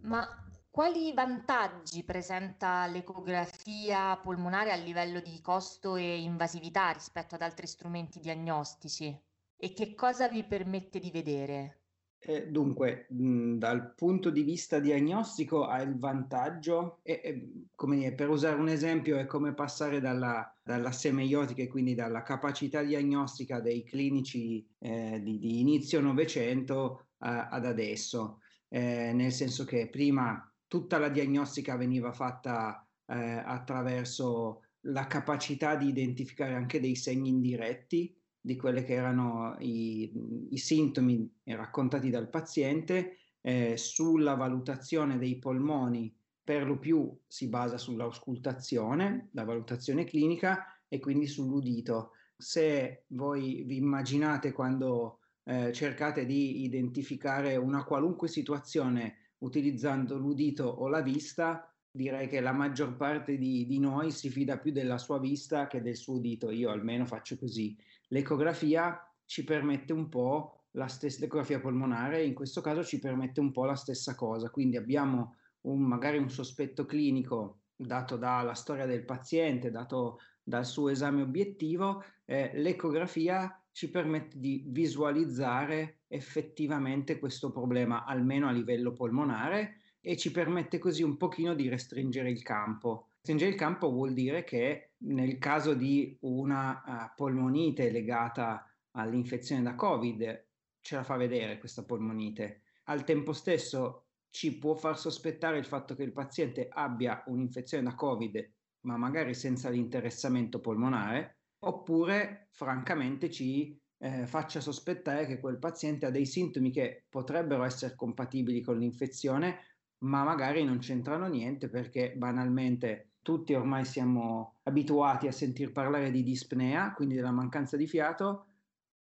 Ma 0.00 0.26
quali 0.70 1.12
vantaggi 1.14 2.04
presenta 2.04 2.86
l'ecografia 2.86 4.16
polmonare 4.18 4.70
a 4.70 4.76
livello 4.76 5.20
di 5.20 5.40
costo 5.40 5.96
e 5.96 6.20
invasività 6.20 6.90
rispetto 6.90 7.34
ad 7.34 7.42
altri 7.42 7.66
strumenti 7.66 8.20
diagnostici? 8.20 9.18
E 9.56 9.72
che 9.72 9.94
cosa 9.94 10.28
vi 10.28 10.44
permette 10.44 10.98
di 10.98 11.10
vedere? 11.10 11.78
Eh, 12.20 12.48
dunque, 12.48 13.06
mh, 13.10 13.58
dal 13.58 13.94
punto 13.94 14.30
di 14.30 14.42
vista 14.42 14.80
diagnostico 14.80 15.64
ha 15.66 15.80
il 15.80 15.96
vantaggio, 15.98 16.98
e, 17.02 17.20
e, 17.22 17.52
come 17.74 18.12
per 18.12 18.28
usare 18.28 18.58
un 18.58 18.68
esempio, 18.68 19.16
è 19.18 19.26
come 19.26 19.54
passare 19.54 20.00
dalla, 20.00 20.52
dalla 20.62 20.90
semeiotica 20.90 21.62
e 21.62 21.68
quindi 21.68 21.94
dalla 21.94 22.22
capacità 22.22 22.82
diagnostica 22.82 23.60
dei 23.60 23.84
clinici 23.84 24.66
eh, 24.78 25.20
di, 25.22 25.38
di, 25.38 25.60
inizio 25.60 26.00
Novecento 26.00 27.04
ad 27.20 27.64
adesso, 27.64 28.40
eh, 28.68 29.12
nel 29.12 29.32
senso 29.32 29.64
che 29.64 29.88
prima 29.88 30.40
tutta 30.68 30.98
la 30.98 31.08
diagnostica 31.08 31.76
veniva 31.76 32.12
fatta 32.12 32.86
eh, 33.06 33.42
attraverso 33.44 34.62
la 34.82 35.06
capacità 35.06 35.74
di 35.74 35.88
identificare 35.88 36.54
anche 36.54 36.78
dei 36.78 36.94
segni 36.94 37.30
indiretti 37.30 38.17
di 38.40 38.56
quelli 38.56 38.84
che 38.84 38.94
erano 38.94 39.56
i, 39.60 40.10
i 40.50 40.58
sintomi 40.58 41.30
raccontati 41.44 42.10
dal 42.10 42.28
paziente, 42.28 43.18
eh, 43.40 43.76
sulla 43.76 44.34
valutazione 44.34 45.18
dei 45.18 45.38
polmoni 45.38 46.14
per 46.42 46.66
lo 46.66 46.78
più 46.78 47.14
si 47.26 47.48
basa 47.48 47.76
sull'auscultazione, 47.76 49.28
la 49.32 49.44
valutazione 49.44 50.04
clinica 50.04 50.64
e 50.88 50.98
quindi 50.98 51.26
sull'udito. 51.26 52.12
Se 52.36 53.04
voi 53.08 53.64
vi 53.64 53.76
immaginate 53.76 54.52
quando 54.52 55.18
eh, 55.44 55.72
cercate 55.72 56.24
di 56.24 56.62
identificare 56.64 57.56
una 57.56 57.84
qualunque 57.84 58.28
situazione 58.28 59.34
utilizzando 59.38 60.16
l'udito 60.16 60.64
o 60.64 60.88
la 60.88 61.02
vista, 61.02 61.70
direi 61.90 62.28
che 62.28 62.40
la 62.40 62.52
maggior 62.52 62.96
parte 62.96 63.36
di, 63.36 63.66
di, 63.66 63.78
noi 63.78 64.10
si 64.10 64.30
fida 64.30 64.58
più 64.58 64.72
della 64.72 64.98
sua 64.98 65.18
vista 65.18 65.66
che 65.66 65.82
del 65.82 65.96
suo 65.96 66.14
udito. 66.14 66.50
Io 66.50 66.70
almeno 66.70 67.04
faccio 67.04 67.36
così. 67.36 67.76
L'ecografia 68.08 69.02
ci 69.24 69.44
permette 69.44 69.92
un 69.92 70.08
po' 70.08 70.64
la 70.72 70.86
stessa, 70.86 71.20
l'ecografia 71.20 71.60
polmonare 71.60 72.24
in 72.24 72.34
questo 72.34 72.60
caso 72.60 72.84
ci 72.84 72.98
permette 72.98 73.40
un 73.40 73.50
po' 73.50 73.64
la 73.64 73.74
stessa 73.74 74.14
cosa, 74.14 74.50
quindi 74.50 74.76
abbiamo 74.76 75.36
un, 75.62 75.80
magari 75.80 76.18
un 76.18 76.30
sospetto 76.30 76.86
clinico 76.86 77.60
dato 77.76 78.16
dalla 78.16 78.54
storia 78.54 78.86
del 78.86 79.04
paziente, 79.04 79.70
dato 79.70 80.20
dal 80.42 80.64
suo 80.64 80.88
esame 80.88 81.22
obiettivo, 81.22 82.02
eh, 82.24 82.50
l'ecografia 82.54 83.60
ci 83.72 83.90
permette 83.90 84.38
di 84.38 84.64
visualizzare 84.66 86.00
effettivamente 86.08 87.18
questo 87.18 87.52
problema, 87.52 88.04
almeno 88.04 88.48
a 88.48 88.52
livello 88.52 88.92
polmonare, 88.92 89.76
e 90.00 90.16
ci 90.16 90.30
permette 90.30 90.78
così 90.78 91.02
un 91.02 91.16
pochino 91.16 91.54
di 91.54 91.68
restringere 91.68 92.30
il 92.30 92.42
campo. 92.42 93.08
Restringere 93.16 93.50
il 93.50 93.56
campo 93.56 93.90
vuol 93.90 94.14
dire 94.14 94.42
che 94.42 94.87
nel 94.98 95.38
caso 95.38 95.74
di 95.74 96.16
una 96.22 96.82
uh, 96.84 97.14
polmonite 97.14 97.90
legata 97.90 98.64
all'infezione 98.92 99.62
da 99.62 99.74
Covid, 99.74 100.46
ce 100.80 100.96
la 100.96 101.02
fa 101.02 101.16
vedere 101.16 101.58
questa 101.58 101.84
polmonite. 101.84 102.62
Al 102.84 103.04
tempo 103.04 103.32
stesso 103.32 104.06
ci 104.30 104.58
può 104.58 104.74
far 104.74 104.98
sospettare 104.98 105.58
il 105.58 105.64
fatto 105.64 105.94
che 105.94 106.02
il 106.02 106.12
paziente 106.12 106.68
abbia 106.70 107.22
un'infezione 107.26 107.84
da 107.84 107.94
Covid, 107.94 108.52
ma 108.82 108.96
magari 108.96 109.34
senza 109.34 109.68
l'interessamento 109.68 110.60
polmonare, 110.60 111.38
oppure 111.60 112.48
francamente 112.50 113.30
ci 113.30 113.78
eh, 113.98 114.26
faccia 114.26 114.60
sospettare 114.60 115.26
che 115.26 115.40
quel 115.40 115.58
paziente 115.58 116.06
ha 116.06 116.10
dei 116.10 116.26
sintomi 116.26 116.70
che 116.70 117.04
potrebbero 117.08 117.64
essere 117.64 117.94
compatibili 117.94 118.62
con 118.62 118.78
l'infezione, 118.78 119.58
ma 120.04 120.22
magari 120.22 120.64
non 120.64 120.78
c'entrano 120.78 121.26
niente 121.26 121.68
perché 121.68 122.14
banalmente 122.16 123.14
tutti 123.28 123.52
ormai 123.52 123.84
siamo 123.84 124.54
abituati 124.62 125.26
a 125.26 125.32
sentir 125.32 125.70
parlare 125.70 126.10
di 126.10 126.22
dispnea, 126.22 126.94
quindi 126.94 127.14
della 127.14 127.30
mancanza 127.30 127.76
di 127.76 127.86
fiato. 127.86 128.46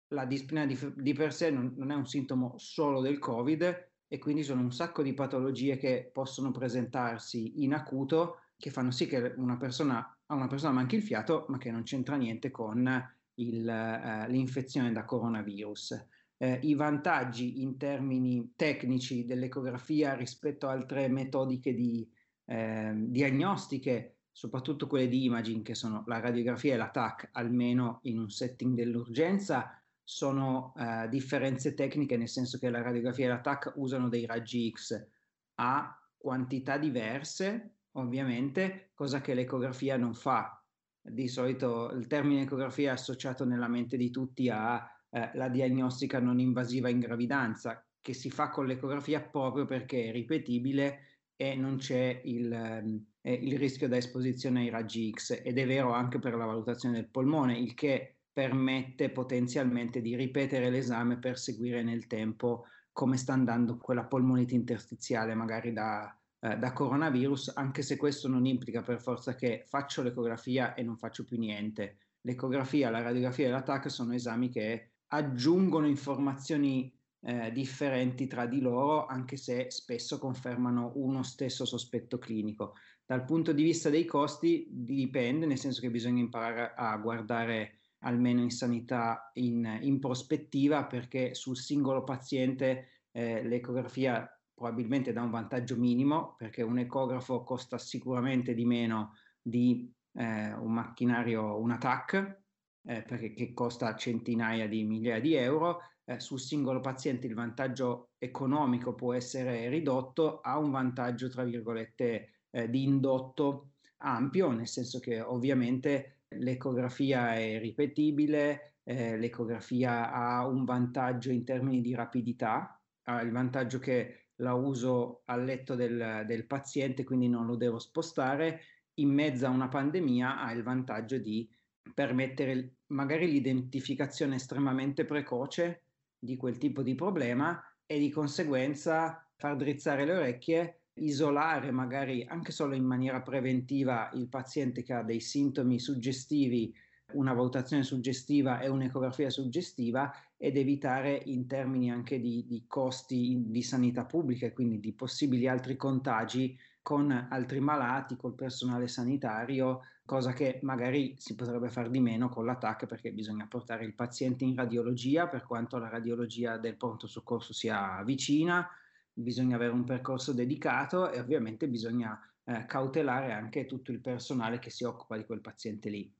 La 0.10 0.26
dispnea 0.26 0.68
di, 0.68 0.78
di 0.96 1.14
per 1.14 1.34
sé 1.34 1.50
non, 1.50 1.74
non, 1.76 1.90
è 1.90 1.96
un 1.96 2.06
sintomo 2.06 2.54
solo 2.60 3.02
del 3.02 3.18
Covid 3.18 3.90
e 4.08 4.20
quindi 4.20 4.44
sono 4.44 4.62
un 4.62 4.72
sacco 4.72 5.02
di 5.02 5.16
patologie 5.16 5.78
che 5.78 6.12
possono 6.14 6.52
presentarsi 6.52 7.64
in 7.64 7.74
acuto 7.74 8.42
che 8.58 8.70
fanno 8.70 8.92
sì 8.92 9.08
che 9.08 9.34
una 9.38 9.58
persona, 9.58 10.16
a 10.28 10.36
una 10.36 10.46
persona 10.46 10.74
manchi 10.74 10.98
il 10.98 11.02
fiato, 11.02 11.48
ma 11.48 11.58
che 11.58 11.72
non 11.72 11.82
c'entra 11.82 12.16
niente 12.16 12.52
con 12.52 12.88
il, 13.36 13.66
uh, 13.66 14.30
l'infezione 14.30 14.92
da 14.92 15.04
coronavirus 15.04 16.10
eh, 16.38 16.60
i 16.64 16.74
vantaggi 16.74 17.62
in 17.62 17.78
termini 17.78 18.54
tecnici 18.56 19.26
dell'ecografia 19.26 20.16
rispetto 20.16 20.68
a 20.68 20.72
altre 20.72 21.08
metodiche 21.08 21.74
di 21.74 22.08
eh, 22.52 22.92
diagnostiche, 22.94 24.18
soprattutto 24.30 24.86
quelle 24.86 25.08
di 25.08 25.24
imaging, 25.24 25.64
che 25.64 25.74
sono 25.74 26.04
la 26.06 26.20
radiografia 26.20 26.74
e 26.74 26.78
la 26.78 26.90
TAC, 26.90 27.30
almeno 27.32 28.00
in 28.04 28.20
un 28.20 28.30
setting 28.30 28.76
dell'urgenza, 28.76 29.82
sono 30.04 30.74
eh, 30.76 31.08
differenze 31.08 31.74
tecniche, 31.74 32.18
nel 32.18 32.28
senso 32.28 32.58
che 32.58 32.70
la 32.70 32.82
radiografia 32.82 33.26
e 33.26 33.30
la 33.30 33.40
TAC 33.40 33.72
usano 33.76 34.10
dei 34.10 34.26
raggi 34.26 34.70
X 34.70 35.08
a 35.56 35.98
quantità 36.18 36.78
diverse, 36.78 37.76
ovviamente, 37.94 38.92
cosa 38.96 39.22
che 39.22 39.34
l'ecografia 39.34 39.96
non 39.96 40.14
fa. 40.14 40.62
Di 41.02 41.30
solito 41.30 41.90
il 41.92 42.08
termine 42.08 42.42
ecografia 42.42 42.90
è 42.90 42.94
associato 42.94 43.46
nella 43.46 43.70
mente 43.70 43.96
di 43.96 44.12
tutti 44.12 44.50
a 44.50 44.86
eh, 45.10 45.50
diagnostica 45.50 46.20
non 46.20 46.40
invasiva 46.40 46.90
in 46.90 47.00
gravidanza, 47.00 47.82
che 48.02 48.14
si 48.14 48.30
fa 48.30 48.50
con 48.50 48.66
l'ecografia 48.66 49.22
proprio 49.22 49.66
perché 49.66 50.10
è 50.10 50.12
ripetibile 50.12 51.11
e 51.42 51.56
non 51.56 51.78
c'è 51.78 52.22
il, 52.26 52.54
ehm, 52.54 53.04
eh, 53.22 53.34
il 53.34 53.58
rischio 53.58 53.88
da 53.88 53.98
esposizione 53.98 54.60
ai 54.60 54.70
raggi 54.70 55.10
X 55.10 55.42
ed 55.44 55.58
è 55.58 55.66
vero 55.66 55.92
anche 55.92 56.20
per 56.20 56.36
la 56.36 56.46
valutazione 56.46 56.94
del 56.94 57.10
polmone, 57.10 57.58
il 57.58 57.74
che 57.74 58.18
permette 58.32 59.10
potenzialmente 59.10 60.02
di 60.02 60.16
ripetere 60.16 60.70
l'esame 60.70 61.18
per 61.18 61.40
seguire 61.40 61.82
nel 61.82 62.06
tempo 62.06 62.68
come 62.92 63.18
sta 63.18 63.34
andando 63.34 63.78
quella 63.78 64.04
polmonite 64.04 64.54
interstiziale 64.54 65.34
magari 65.34 65.74
da, 65.74 66.16
eh, 66.42 66.58
da 66.58 66.74
coronavirus, 66.74 67.54
anche 67.56 67.82
se 67.82 67.98
questo 67.98 68.28
non 68.28 68.46
implica 68.46 68.84
per 68.84 69.02
forza 69.02 69.34
che 69.34 69.64
faccio 69.68 70.04
l'ecografia 70.04 70.76
e 70.76 70.84
non 70.84 70.96
faccio 70.96 71.26
più 71.26 71.40
niente. 71.40 71.98
L'ecografia, 72.22 72.92
la 72.92 73.02
radiografia 73.02 73.48
e 73.48 73.50
l'attacco 73.50 73.90
sono 73.90 74.14
esami 74.14 74.50
che 74.50 74.92
aggiungono 75.08 75.88
informazioni 75.88 76.96
eh, 77.24 77.52
differenti 77.52 78.28
tra 78.28 78.46
di 78.46 78.60
loro, 78.60 79.06
anche 79.06 79.38
se 79.38 79.70
spesso 79.70 80.18
confermano 80.18 80.92
uno 80.96 81.24
stesso 81.24 81.66
sospetto 81.66 82.18
clinico. 82.18 82.76
Dal 83.06 83.26
punto 83.26 83.54
di 83.54 83.64
vista 83.64 83.90
dei 83.90 84.06
costi 84.06 84.68
dipende, 84.70 85.46
nel 85.46 85.60
senso 85.60 85.82
che 85.82 85.92
bisogna 85.92 86.22
imparare 86.22 86.74
a 86.76 86.96
guardare 86.98 87.80
almeno 88.00 88.42
in 88.42 88.50
sanità 88.50 89.30
in, 89.36 89.80
in 89.82 90.00
prospettiva, 90.00 90.86
perché 90.86 91.36
sul 91.36 91.58
singolo 91.58 92.04
paziente 92.04 93.04
eh, 93.12 93.44
l'ecografia 93.44 94.28
probabilmente 94.54 95.12
dà 95.12 95.22
un 95.22 95.32
vantaggio 95.32 95.76
minimo, 95.78 96.36
perché 96.38 96.62
un 96.62 96.80
ecografo 96.80 97.44
costa 97.44 97.78
sicuramente 97.78 98.54
di 98.54 98.66
meno 98.66 99.14
di 99.42 99.92
eh, 100.14 100.54
un 100.54 100.72
macchinario, 100.72 101.60
un 101.60 101.72
ATAC, 101.72 102.40
eh, 102.84 103.02
perché 103.04 103.54
costa 103.54 103.96
centinaia 103.96 104.68
di 104.68 104.84
migliaia 104.84 105.20
di 105.20 105.34
euro, 105.36 105.80
eh, 106.14 106.20
sul 106.20 106.40
singolo 106.40 106.80
paziente 106.80 107.28
il 107.28 107.34
vantaggio 107.34 108.12
economico 108.18 108.94
può 108.94 109.14
essere 109.14 109.70
ridotto, 109.70 110.42
ha 110.42 110.58
un 110.58 110.72
vantaggio, 110.72 111.30
tra 111.30 111.44
virgolette, 111.44 112.30
eh, 112.50 112.70
di 112.70 112.84
indotto 112.84 113.72
ampio, 113.98 114.52
nel 114.52 114.68
senso 114.68 115.00
che 115.00 115.22
ovviamente 115.22 116.24
l'ecografia 116.30 117.36
è 117.36 117.60
ripetibile, 117.60 118.76
eh, 118.84 119.18
l'ecografia 119.18 120.12
ha 120.12 120.46
un 120.48 120.66
vantaggio 120.66 121.32
in 121.32 121.44
termini 121.44 121.82
di 121.82 121.94
rapidità, 121.94 122.80
ha 123.04 123.22
il 123.22 123.32
vantaggio 123.32 123.80
che 123.80 124.28
la 124.42 124.54
uso 124.54 125.22
al 125.26 125.44
letto 125.44 125.76
del, 125.76 126.24
del 126.26 126.48
paziente, 126.48 127.04
quindi 127.04 127.28
non 127.28 127.46
lo 127.46 127.56
devo 127.56 127.80
spostare, 127.80 128.62
in 128.96 129.10
mezzo 129.10 129.46
a 129.46 129.50
una 129.50 129.68
pandemia 129.68 130.40
ha 130.40 130.52
il 130.52 130.64
vantaggio 130.64 131.18
di 131.18 131.50
permettere 131.94 132.76
magari 132.88 133.30
l'identificazione 133.30 134.36
estremamente 134.36 135.06
precoce 135.06 135.84
di 136.22 136.38
quel 136.38 136.58
tipo 136.60 136.84
di 136.84 136.94
problema 136.94 137.60
e 137.86 137.98
di 137.98 138.12
conseguenza 138.12 139.28
far 139.36 139.56
drizzare 139.56 140.06
le 140.06 140.14
orecchie, 140.14 140.82
isolare 140.96 141.72
magari 141.72 142.24
anche 142.28 142.52
solo 142.52 142.76
in 142.76 142.86
maniera 142.86 143.22
preventiva 143.22 144.12
il 144.14 144.28
paziente 144.28 144.84
che 144.84 144.94
ha 144.94 145.02
dei 145.02 145.20
sintomi 145.20 145.80
suggestivi, 145.80 146.74
una 147.14 147.34
valutazione 147.34 147.84
suggestiva 147.84 148.60
e 148.60 148.70
un'ecografia 148.70 149.30
suggestiva 149.30 150.14
ed 150.38 150.58
evitare 150.58 151.22
in 151.26 151.48
termini 151.48 151.92
anche 151.92 152.20
di, 152.20 152.46
di 152.48 152.66
costi 152.68 153.44
di 153.48 153.64
sanità 153.64 154.06
pubblica 154.06 154.46
e 154.46 154.54
quindi 154.54 154.80
di 154.80 154.94
possibili 154.94 155.48
altri 155.48 155.76
contagi 155.76 156.58
con 156.82 157.28
altri 157.30 157.60
malati, 157.60 158.16
col 158.16 158.36
personale 158.36 158.88
sanitario, 158.88 159.82
cosa 160.06 160.34
che 160.34 160.60
magari 160.64 161.16
si 161.18 161.36
potrebbe 161.36 161.70
fare 161.70 161.90
di 161.90 162.00
meno 162.00 162.28
con 162.30 162.46
l'attacco 162.46 162.86
perché 162.86 163.12
bisogna 163.12 163.48
portare 163.48 163.86
il 163.86 163.94
paziente 163.94 164.44
in 164.44 164.56
radiologia 164.56 165.28
per 165.28 165.46
quanto 165.46 165.78
la 165.78 165.90
radiologia 165.90 166.58
del 166.58 166.78
pronto 166.78 167.08
soccorso 167.08 167.54
sia 167.54 168.02
vicina, 168.04 168.68
bisogna 169.14 169.56
avere 169.56 169.74
un 169.74 169.84
percorso 169.84 170.34
dedicato 170.34 171.12
e 171.12 171.20
ovviamente 171.20 171.68
bisogna 171.68 172.20
eh, 172.44 172.66
cautelare 172.66 173.32
anche 173.32 173.66
tutto 173.66 173.92
il 173.92 174.02
personale 174.02 174.60
che 174.60 174.70
si 174.70 174.84
occupa 174.84 175.18
di 175.18 175.26
quel 175.26 175.42
paziente 175.42 175.90
lì. 175.90 176.14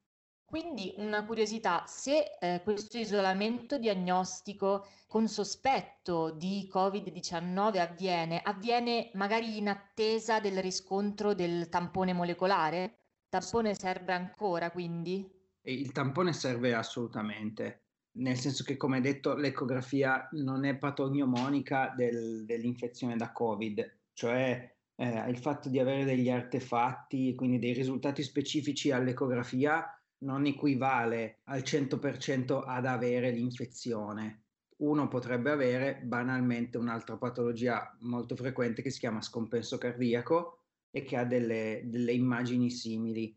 Quindi 0.52 0.94
una 0.98 1.24
curiosità, 1.24 1.86
se 1.88 2.36
eh, 2.38 2.60
questo 2.62 2.98
isolamento 2.98 3.78
diagnostico 3.78 4.86
con 5.08 5.30
sospetto 5.30 6.32
di 6.32 6.70
Covid-19 6.70 7.80
avviene, 7.80 8.42
avviene 8.44 9.12
magari 9.14 9.58
in 9.58 9.70
attesa 9.70 10.42
del 10.42 10.62
riscontro 10.62 11.34
del 11.34 11.70
tampone 11.70 12.12
molecolare? 12.12 12.84
Il 12.84 13.30
tampone 13.30 13.74
serve 13.76 14.12
ancora 14.12 14.72
quindi? 14.72 15.26
Il 15.62 15.94
tampone 15.94 16.34
serve 16.34 16.74
assolutamente, 16.74 17.84
nel 18.18 18.36
senso 18.36 18.66
che 18.66 18.76
come 18.76 19.00
detto 19.00 19.36
l'ecografia 19.36 20.28
non 20.34 20.66
è 20.66 20.76
patognomonica 20.76 21.94
del, 21.96 22.44
dell'infezione 22.44 23.16
da 23.16 23.32
Covid, 23.32 24.00
cioè 24.12 24.70
eh, 24.96 25.30
il 25.30 25.38
fatto 25.38 25.70
di 25.70 25.80
avere 25.80 26.04
degli 26.04 26.30
artefatti, 26.30 27.36
quindi 27.36 27.58
dei 27.58 27.72
risultati 27.72 28.22
specifici 28.22 28.92
all'ecografia 28.92 29.96
non 30.22 30.46
equivale 30.46 31.40
al 31.46 31.62
100% 31.62 32.64
ad 32.66 32.86
avere 32.86 33.32
l'infezione. 33.32 34.44
Uno 34.78 35.08
potrebbe 35.08 35.52
avere 35.52 36.02
banalmente 36.04 36.78
un'altra 36.78 37.18
patologia 37.18 37.96
molto 38.02 38.36
frequente 38.36 38.82
che 38.82 38.90
si 38.90 39.00
chiama 39.00 39.22
scompenso 39.22 39.78
cardiaco 39.78 40.64
e 40.90 41.04
che 41.04 41.18
ha 41.18 41.26
delle, 41.26 41.84
delle 41.86 42.14
immagini 42.14 42.70
simili. 42.70 43.36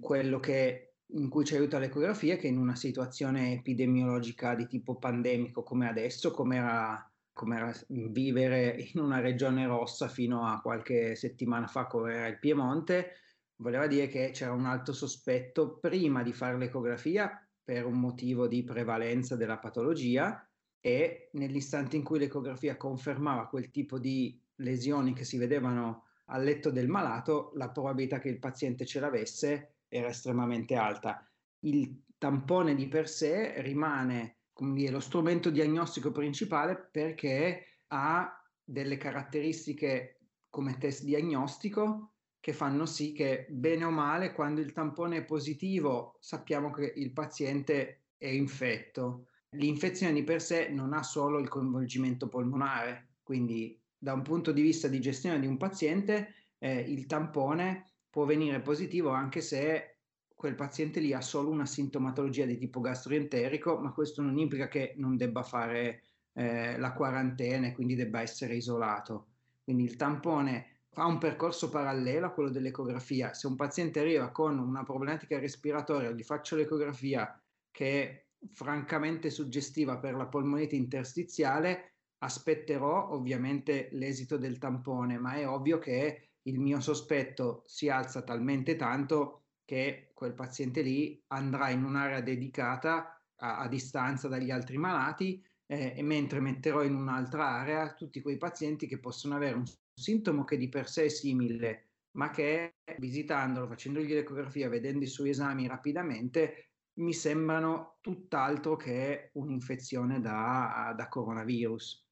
Quello 0.00 0.40
che, 0.40 0.94
in 1.06 1.28
cui 1.28 1.44
ci 1.44 1.56
aiuta 1.56 1.78
l'ecografia 1.78 2.34
è 2.34 2.38
che 2.38 2.48
in 2.48 2.58
una 2.58 2.76
situazione 2.76 3.52
epidemiologica 3.52 4.54
di 4.54 4.66
tipo 4.66 4.96
pandemico 4.96 5.62
come 5.62 5.88
adesso, 5.88 6.30
come 6.30 6.56
era 6.56 7.04
come 7.32 7.56
era 7.56 7.72
vivere 7.88 8.90
in 8.92 9.00
una 9.00 9.20
regione 9.20 9.66
rossa 9.66 10.08
fino 10.08 10.44
a 10.46 10.60
qualche 10.60 11.14
settimana 11.14 11.66
fa 11.66 11.86
come 11.86 12.12
era 12.12 12.26
il 12.26 12.38
Piemonte, 12.38 13.12
voleva 13.60 13.86
dire 13.86 14.08
che 14.08 14.30
c'era 14.32 14.52
un 14.52 14.66
alto 14.66 14.92
sospetto 14.92 15.78
prima 15.78 16.22
di 16.22 16.32
fare 16.32 16.58
l'ecografia 16.58 17.30
per 17.62 17.86
un 17.86 17.98
motivo 17.98 18.46
di 18.46 18.62
prevalenza 18.62 19.36
della 19.36 19.58
patologia 19.58 20.44
e 20.80 21.28
nell'istante 21.32 21.96
in 21.96 22.02
cui 22.02 22.18
l'ecografia 22.18 22.76
confermava 22.76 23.48
quel 23.48 23.70
tipo 23.70 23.98
di 23.98 24.40
lesioni 24.56 25.12
che 25.12 25.24
si 25.24 25.36
vedevano 25.36 26.06
al 26.26 26.44
letto 26.44 26.70
del 26.70 26.88
malato, 26.88 27.52
la 27.54 27.70
probabilità 27.70 28.18
che 28.18 28.28
il 28.28 28.38
paziente 28.38 28.86
ce 28.86 29.00
l'avesse 29.00 29.74
era 29.88 30.08
estremamente 30.08 30.76
alta. 30.76 31.28
Il 31.60 32.04
tampone 32.18 32.74
di 32.74 32.86
per 32.88 33.08
sé 33.08 33.60
rimane 33.60 34.38
dire, 34.54 34.92
lo 34.92 35.00
strumento 35.00 35.50
diagnostico 35.50 36.12
principale 36.12 36.76
perché 36.76 37.82
ha 37.88 38.32
delle 38.62 38.96
caratteristiche 38.96 40.20
come 40.48 40.78
test 40.78 41.04
diagnostico 41.04 42.14
che 42.40 42.52
fanno 42.52 42.86
sì 42.86 43.12
che 43.12 43.46
bene 43.50 43.84
o 43.84 43.90
male 43.90 44.32
quando 44.32 44.60
il 44.60 44.72
tampone 44.72 45.18
è 45.18 45.24
positivo 45.24 46.16
sappiamo 46.20 46.70
che 46.70 46.92
il 46.96 47.12
paziente 47.12 48.04
è 48.16 48.28
infetto. 48.28 49.26
L'infezione 49.50 50.12
di 50.12 50.24
per 50.24 50.40
sé 50.40 50.68
non 50.68 50.92
ha 50.92 51.02
solo 51.02 51.38
il 51.38 51.48
coinvolgimento 51.48 52.28
polmonare, 52.28 53.16
quindi 53.22 53.78
da 53.96 54.14
un 54.14 54.22
punto 54.22 54.52
di 54.52 54.62
vista 54.62 54.88
di 54.88 55.00
gestione 55.00 55.38
di 55.38 55.46
un 55.46 55.58
paziente 55.58 56.34
eh, 56.58 56.80
il 56.80 57.06
tampone 57.06 57.84
può 58.08 58.24
venire 58.24 58.60
positivo 58.60 59.10
anche 59.10 59.40
se 59.40 59.98
quel 60.34 60.54
paziente 60.54 61.00
lì 61.00 61.12
ha 61.12 61.20
solo 61.20 61.50
una 61.50 61.66
sintomatologia 61.66 62.46
di 62.46 62.56
tipo 62.56 62.80
gastroenterico, 62.80 63.78
ma 63.78 63.92
questo 63.92 64.22
non 64.22 64.38
implica 64.38 64.68
che 64.68 64.94
non 64.96 65.18
debba 65.18 65.42
fare 65.42 66.04
eh, 66.32 66.78
la 66.78 66.94
quarantena 66.94 67.66
e 67.66 67.74
quindi 67.74 67.94
debba 67.94 68.22
essere 68.22 68.54
isolato. 68.54 69.26
Quindi 69.62 69.84
il 69.84 69.96
tampone 69.96 70.69
fa 70.92 71.06
un 71.06 71.18
percorso 71.18 71.68
parallelo 71.68 72.26
a 72.26 72.30
quello 72.30 72.50
dell'ecografia. 72.50 73.32
Se 73.32 73.46
un 73.46 73.56
paziente 73.56 74.00
arriva 74.00 74.30
con 74.30 74.58
una 74.58 74.82
problematica 74.82 75.38
respiratoria, 75.38 76.10
gli 76.10 76.22
faccio 76.22 76.56
l'ecografia 76.56 77.40
che 77.70 78.02
è 78.02 78.26
francamente 78.52 79.30
suggestiva 79.30 79.98
per 79.98 80.14
la 80.14 80.26
polmonite 80.26 80.74
interstiziale, 80.74 81.94
aspetterò 82.18 83.10
ovviamente 83.10 83.88
l'esito 83.92 84.36
del 84.36 84.58
tampone, 84.58 85.18
ma 85.18 85.34
è 85.34 85.48
ovvio 85.48 85.78
che 85.78 86.30
il 86.42 86.58
mio 86.58 86.80
sospetto 86.80 87.62
si 87.66 87.88
alza 87.88 88.22
talmente 88.22 88.76
tanto 88.76 89.44
che 89.64 90.10
quel 90.14 90.34
paziente 90.34 90.82
lì 90.82 91.22
andrà 91.28 91.70
in 91.70 91.84
un'area 91.84 92.20
dedicata 92.20 93.22
a, 93.36 93.58
a 93.58 93.68
distanza 93.68 94.26
dagli 94.26 94.50
altri 94.50 94.76
malati 94.76 95.44
eh, 95.66 96.02
mentre 96.02 96.40
metterò 96.40 96.82
in 96.82 96.94
un'altra 96.94 97.46
area 97.46 97.94
tutti 97.94 98.20
quei 98.20 98.36
pazienti 98.36 98.88
che 98.88 98.98
possono 98.98 99.36
avere 99.36 99.56
un 99.56 99.64
sintomo 100.00 100.44
che 100.44 100.56
di 100.56 100.68
per 100.68 100.88
sé 100.88 101.04
è 101.04 101.08
simile, 101.08 101.90
ma 102.12 102.30
che 102.30 102.76
visitandolo, 102.98 103.68
facendogli 103.68 104.12
l'ecografia, 104.12 104.68
vedendo 104.68 105.04
i 105.04 105.08
suoi 105.08 105.30
esami 105.30 105.66
rapidamente, 105.66 106.70
mi 106.94 107.12
sembrano 107.12 107.98
tutt'altro 108.00 108.76
che 108.76 109.30
un'infezione 109.34 110.20
da, 110.20 110.92
da 110.96 111.08
coronavirus. 111.08 112.08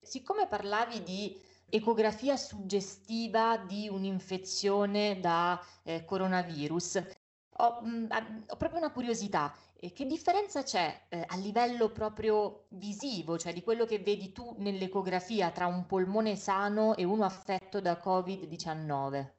Siccome 0.00 0.46
parlavi 0.46 1.02
di 1.02 1.40
ecografia 1.70 2.36
suggestiva 2.36 3.58
di 3.58 3.88
un'infezione 3.88 5.18
da 5.20 5.60
eh, 5.82 6.04
coronavirus, 6.04 7.02
ho, 7.60 7.80
mh, 7.82 8.08
ho, 8.46 8.56
proprio 8.56 8.78
una 8.78 8.92
curiosità. 8.92 9.52
E 9.80 9.92
che 9.92 10.06
differenza 10.06 10.62
c'è 10.62 11.06
eh, 11.08 11.24
a 11.26 11.36
livello 11.36 11.90
proprio 11.90 12.64
visivo, 12.70 13.38
cioè 13.38 13.52
di 13.52 13.62
quello 13.62 13.84
che 13.84 14.00
vedi 14.00 14.32
tu 14.32 14.56
nell'ecografia 14.58 15.50
tra 15.50 15.66
un 15.66 15.86
polmone 15.86 16.34
sano 16.34 16.96
e 16.96 17.04
uno 17.04 17.24
affetto 17.24 17.80
da 17.80 18.00
Covid-19? 18.04 19.36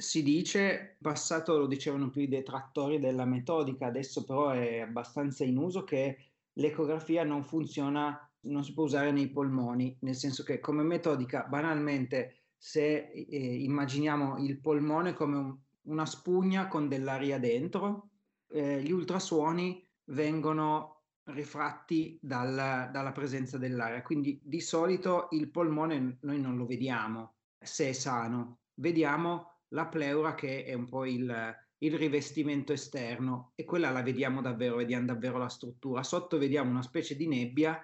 si 0.00 0.22
dice, 0.22 0.96
in 0.98 1.02
passato 1.02 1.58
lo 1.58 1.66
dicevano 1.66 2.08
più 2.08 2.22
i 2.22 2.28
detrattori 2.28 2.98
della 2.98 3.26
metodica, 3.26 3.86
adesso 3.86 4.24
però 4.24 4.50
è 4.50 4.80
abbastanza 4.80 5.44
in 5.44 5.58
uso 5.58 5.84
che 5.84 6.16
l'ecografia 6.54 7.22
non 7.22 7.44
funziona, 7.44 8.28
non 8.42 8.64
si 8.64 8.72
può 8.72 8.84
usare 8.84 9.12
nei 9.12 9.28
polmoni, 9.28 9.96
nel 10.00 10.14
senso 10.14 10.42
che 10.42 10.58
come 10.58 10.82
metodica 10.82 11.42
banalmente 11.42 12.36
se 12.56 13.10
eh, 13.10 13.62
immaginiamo 13.62 14.38
il 14.38 14.58
polmone 14.58 15.12
come 15.12 15.36
un, 15.36 15.56
una 15.82 16.06
spugna 16.06 16.66
con 16.66 16.88
dell'aria 16.88 17.38
dentro, 17.38 18.09
eh, 18.50 18.82
gli 18.82 18.92
ultrasuoni 18.92 19.86
vengono 20.10 21.04
rifratti 21.24 22.18
dal, 22.20 22.88
dalla 22.90 23.12
presenza 23.12 23.58
dell'aria, 23.58 24.02
quindi 24.02 24.40
di 24.42 24.60
solito 24.60 25.28
il 25.30 25.50
polmone 25.50 26.18
noi 26.22 26.40
non 26.40 26.56
lo 26.56 26.66
vediamo 26.66 27.34
se 27.58 27.88
è 27.88 27.92
sano, 27.92 28.60
vediamo 28.74 29.60
la 29.68 29.86
pleura 29.86 30.34
che 30.34 30.64
è 30.64 30.74
un 30.74 30.88
po' 30.88 31.04
il, 31.04 31.54
il 31.78 31.96
rivestimento 31.96 32.72
esterno 32.72 33.52
e 33.54 33.64
quella 33.64 33.90
la 33.90 34.02
vediamo 34.02 34.40
davvero, 34.40 34.76
vediamo 34.76 35.06
davvero 35.06 35.38
la 35.38 35.48
struttura. 35.48 36.02
Sotto 36.02 36.38
vediamo 36.38 36.70
una 36.70 36.82
specie 36.82 37.16
di 37.16 37.28
nebbia 37.28 37.80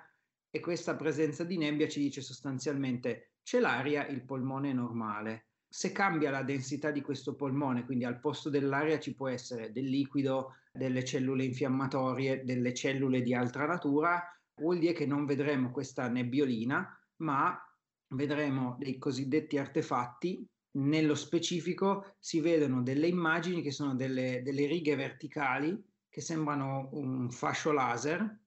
e 0.51 0.61
questa 0.61 0.97
presenza 0.97 1.45
di 1.45 1.59
nebbia 1.59 1.89
ci 1.89 2.01
dice 2.01 2.23
sostanzialmente 2.23 3.35
c'è 3.43 3.61
l'aria, 3.61 4.07
il 4.07 4.25
polmone 4.25 4.71
è 4.71 4.73
normale. 4.73 5.49
Se 5.77 5.93
cambia 5.93 6.31
la 6.31 6.43
densità 6.43 6.91
di 6.91 7.03
questo 7.03 7.35
polmone, 7.35 7.85
quindi 7.85 8.07
al 8.07 8.19
posto 8.19 8.49
dell'aria 8.49 8.99
ci 8.99 9.15
può 9.15 9.29
essere 9.29 9.73
del 9.73 9.85
liquido, 9.85 10.55
delle 10.73 11.05
cellule 11.05 11.45
infiammatorie, 11.45 12.45
delle 12.45 12.73
cellule 12.73 13.21
di 13.21 13.35
altra 13.35 13.67
natura, 13.67 14.25
vuol 14.55 14.79
dire 14.79 14.95
che 14.95 15.05
non 15.05 15.27
vedremo 15.27 15.71
questa 15.71 16.09
nebbiolina, 16.09 16.99
ma 17.17 17.63
vedremo 18.15 18.77
dei 18.79 18.97
cosiddetti 18.97 19.59
artefatti. 19.59 20.49
Nello 20.79 21.15
specifico 21.15 22.15
si 22.19 22.41
vedono 22.41 22.83
delle 22.83 23.09
immagini 23.09 23.61
che 23.61 23.71
sono 23.71 23.95
delle, 23.95 24.41
delle 24.43 24.65
righe 24.65 24.97
verticali 24.97 25.79
che 26.09 26.23
sembrano 26.23 26.89
un 26.93 27.31
fascio 27.31 27.73
laser 27.73 28.41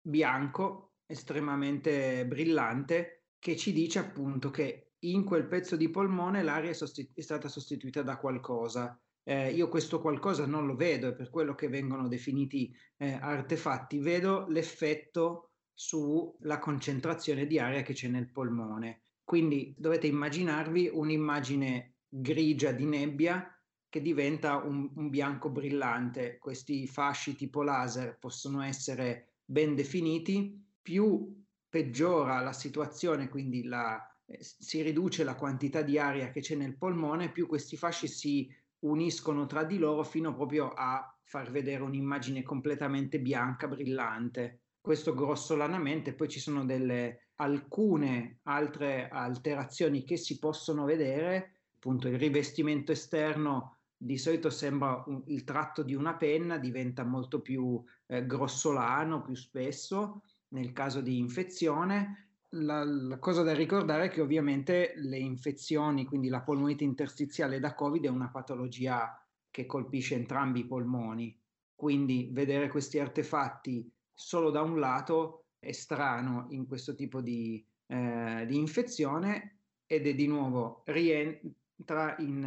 bianco 0.00 0.92
estremamente 1.06 2.24
brillante 2.24 3.24
che 3.40 3.56
ci 3.56 3.72
dice 3.72 3.98
appunto 3.98 4.50
che 4.50 4.87
in 5.00 5.24
quel 5.24 5.46
pezzo 5.46 5.76
di 5.76 5.88
polmone 5.90 6.42
l'aria 6.42 6.70
è, 6.70 6.74
sostitu- 6.74 7.16
è 7.16 7.20
stata 7.20 7.48
sostituita 7.48 8.02
da 8.02 8.16
qualcosa. 8.16 9.00
Eh, 9.22 9.52
io 9.52 9.68
questo 9.68 10.00
qualcosa 10.00 10.46
non 10.46 10.66
lo 10.66 10.74
vedo, 10.74 11.08
è 11.08 11.14
per 11.14 11.30
quello 11.30 11.54
che 11.54 11.68
vengono 11.68 12.08
definiti 12.08 12.74
eh, 12.96 13.12
artefatti, 13.12 13.98
vedo 13.98 14.46
l'effetto 14.48 15.50
sulla 15.74 16.58
concentrazione 16.58 17.46
di 17.46 17.58
aria 17.58 17.82
che 17.82 17.92
c'è 17.92 18.08
nel 18.08 18.30
polmone. 18.32 19.02
Quindi 19.22 19.74
dovete 19.78 20.06
immaginarvi 20.06 20.90
un'immagine 20.92 21.96
grigia 22.08 22.72
di 22.72 22.86
nebbia 22.86 23.54
che 23.88 24.02
diventa 24.02 24.56
un, 24.56 24.90
un, 24.94 25.08
bianco 25.10 25.50
brillante. 25.50 26.38
Questi 26.38 26.86
fasci 26.86 27.36
tipo 27.36 27.62
laser 27.62 28.18
possono 28.18 28.62
essere 28.62 29.34
ben 29.44 29.74
definiti, 29.74 30.60
più 30.80 31.44
peggiora 31.68 32.40
la 32.40 32.52
situazione, 32.52 33.28
quindi 33.28 33.64
la, 33.64 34.02
si 34.40 34.82
riduce 34.82 35.24
la 35.24 35.34
quantità 35.34 35.82
di 35.82 35.98
aria 35.98 36.30
che 36.30 36.40
c'è 36.40 36.54
nel 36.54 36.76
polmone, 36.76 37.32
più 37.32 37.46
questi 37.46 37.76
fasci 37.76 38.08
si 38.08 38.48
uniscono 38.80 39.46
tra 39.46 39.64
di 39.64 39.78
loro 39.78 40.04
fino 40.04 40.34
proprio 40.34 40.72
a 40.72 41.16
far 41.22 41.50
vedere 41.50 41.82
un'immagine 41.82 42.42
completamente 42.42 43.20
bianca, 43.20 43.66
brillante 43.66 44.60
questo 44.80 45.12
grossolanamente, 45.12 46.14
poi 46.14 46.28
ci 46.28 46.40
sono 46.40 46.64
delle, 46.64 47.28
alcune 47.36 48.38
altre 48.44 49.08
alterazioni 49.08 50.04
che 50.04 50.16
si 50.16 50.38
possono 50.38 50.84
vedere, 50.84 51.56
appunto 51.74 52.08
il 52.08 52.18
rivestimento 52.18 52.92
esterno 52.92 53.76
di 53.94 54.16
solito 54.16 54.48
sembra 54.48 55.02
un, 55.06 55.22
il 55.26 55.44
tratto 55.44 55.82
di 55.82 55.94
una 55.94 56.14
penna, 56.14 56.56
diventa 56.56 57.04
molto 57.04 57.40
più 57.40 57.82
eh, 58.06 58.24
grossolano 58.24 59.22
più 59.22 59.34
spesso 59.34 60.22
nel 60.48 60.72
caso 60.72 61.00
di 61.00 61.18
infezione. 61.18 62.27
La, 62.50 62.82
la, 62.82 63.18
cosa 63.18 63.42
da 63.42 63.52
ricordare 63.52 64.06
è 64.06 64.08
che 64.08 64.22
ovviamente 64.22 64.94
le 64.96 65.18
infezioni, 65.18 66.06
quindi 66.06 66.28
la 66.28 66.40
polmonite 66.40 66.82
interstiziale 66.82 67.60
da 67.60 67.74
Covid 67.74 68.04
è 68.04 68.08
una 68.08 68.30
patologia 68.30 69.22
che 69.50 69.66
colpisce 69.66 70.14
entrambi 70.14 70.60
i 70.60 70.66
polmoni, 70.66 71.38
quindi 71.74 72.30
vedere 72.32 72.68
questi 72.68 72.98
artefatti 72.98 73.90
solo 74.14 74.50
da 74.50 74.62
un 74.62 74.78
lato 74.78 75.44
è 75.58 75.72
strano 75.72 76.46
in 76.50 76.66
questo 76.66 76.94
tipo 76.94 77.20
di, 77.20 77.64
eh, 77.86 78.44
di 78.46 78.56
infezione 78.56 79.58
ed 79.86 80.06
è 80.06 80.14
di 80.14 80.26
nuovo 80.26 80.82
rientra 80.86 82.16
in, 82.18 82.44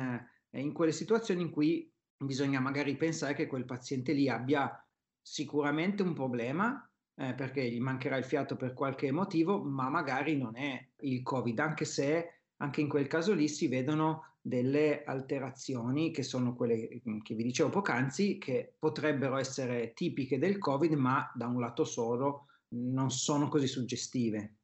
eh, 0.50 0.60
in 0.60 0.74
quelle 0.74 0.92
situazioni 0.92 1.42
in 1.42 1.50
cui 1.52 1.92
bisogna 2.18 2.60
magari 2.60 2.96
pensare 2.98 3.34
che 3.34 3.48
quel 3.48 3.66
paziente 3.66 4.14
lì 4.14 4.30
abbia 4.30 4.84
sicuramente 5.22 6.02
un 6.02 6.14
problema 6.14 6.91
eh, 7.22 7.34
perché 7.36 7.70
gli 7.70 7.80
mancherà 7.80 8.18
il 8.18 8.24
fiato 8.24 8.56
per 8.56 8.74
qualche 8.74 9.12
motivo, 9.12 9.62
ma 9.62 9.90
magari 9.90 10.38
non 10.38 10.58
è 10.58 10.84
il 11.02 11.22
Covid, 11.22 11.60
anche 11.60 11.86
se 11.86 12.42
anche 12.58 12.82
in 12.82 12.90
quel 12.90 13.08
caso 13.08 13.34
lì 13.34 13.48
si 13.48 13.68
vedono 13.68 14.38
delle 14.42 15.04
alterazioni 15.04 16.12
che 16.12 16.24
sono 16.24 16.56
quelle 16.56 17.02
mm, 17.08 17.20
che 17.20 17.36
vi 17.36 17.44
dicevo 17.44 17.70
poc'anzi, 17.70 18.40
che 18.40 18.74
potrebbero 18.78 19.38
essere 19.38 19.94
tipiche 19.94 20.40
del 20.40 20.58
Covid, 20.58 20.94
ma 20.94 21.32
da 21.36 21.46
un 21.46 21.60
lato 21.60 21.84
solo 21.84 22.48
non 22.70 23.12
sono 23.12 23.50
così 23.50 23.68
suggestive. 23.68 24.56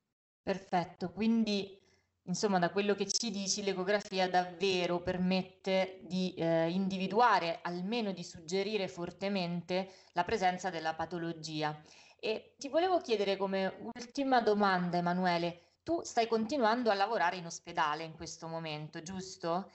Perfetto, 0.42 1.12
quindi 1.12 1.80
insomma 2.24 2.58
da 2.58 2.72
quello 2.72 2.96
che 2.96 3.08
ci 3.08 3.30
dici 3.30 3.64
l'ecografia 3.64 4.28
davvero 4.30 5.02
permette 5.02 6.00
di 6.08 6.34
eh, 6.36 6.70
individuare, 6.70 7.60
almeno 7.62 8.12
di 8.12 8.24
suggerire 8.24 8.88
fortemente 8.88 9.90
la 10.14 10.24
presenza 10.24 10.72
della 10.72 10.96
patologia. 10.96 11.80
E 12.20 12.56
ti 12.58 12.68
volevo 12.68 13.00
chiedere 13.00 13.38
come 13.38 13.92
ultima 13.96 14.42
domanda, 14.42 14.98
Emanuele, 14.98 15.76
tu 15.84 16.02
stai 16.04 16.28
continuando 16.28 16.90
a 16.90 16.96
lavorare 16.96 17.38
in 17.38 17.46
ospedale 17.46 18.04
in 18.04 18.14
questo 18.14 18.48
momento, 18.48 19.02
giusto? 19.02 19.72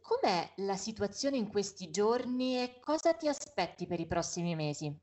Com'è 0.00 0.52
la 0.56 0.76
situazione 0.76 1.36
in 1.36 1.48
questi 1.48 1.90
giorni 1.90 2.58
e 2.58 2.78
cosa 2.80 3.14
ti 3.14 3.28
aspetti 3.28 3.86
per 3.86 4.00
i 4.00 4.06
prossimi 4.06 4.54
mesi? 4.54 4.94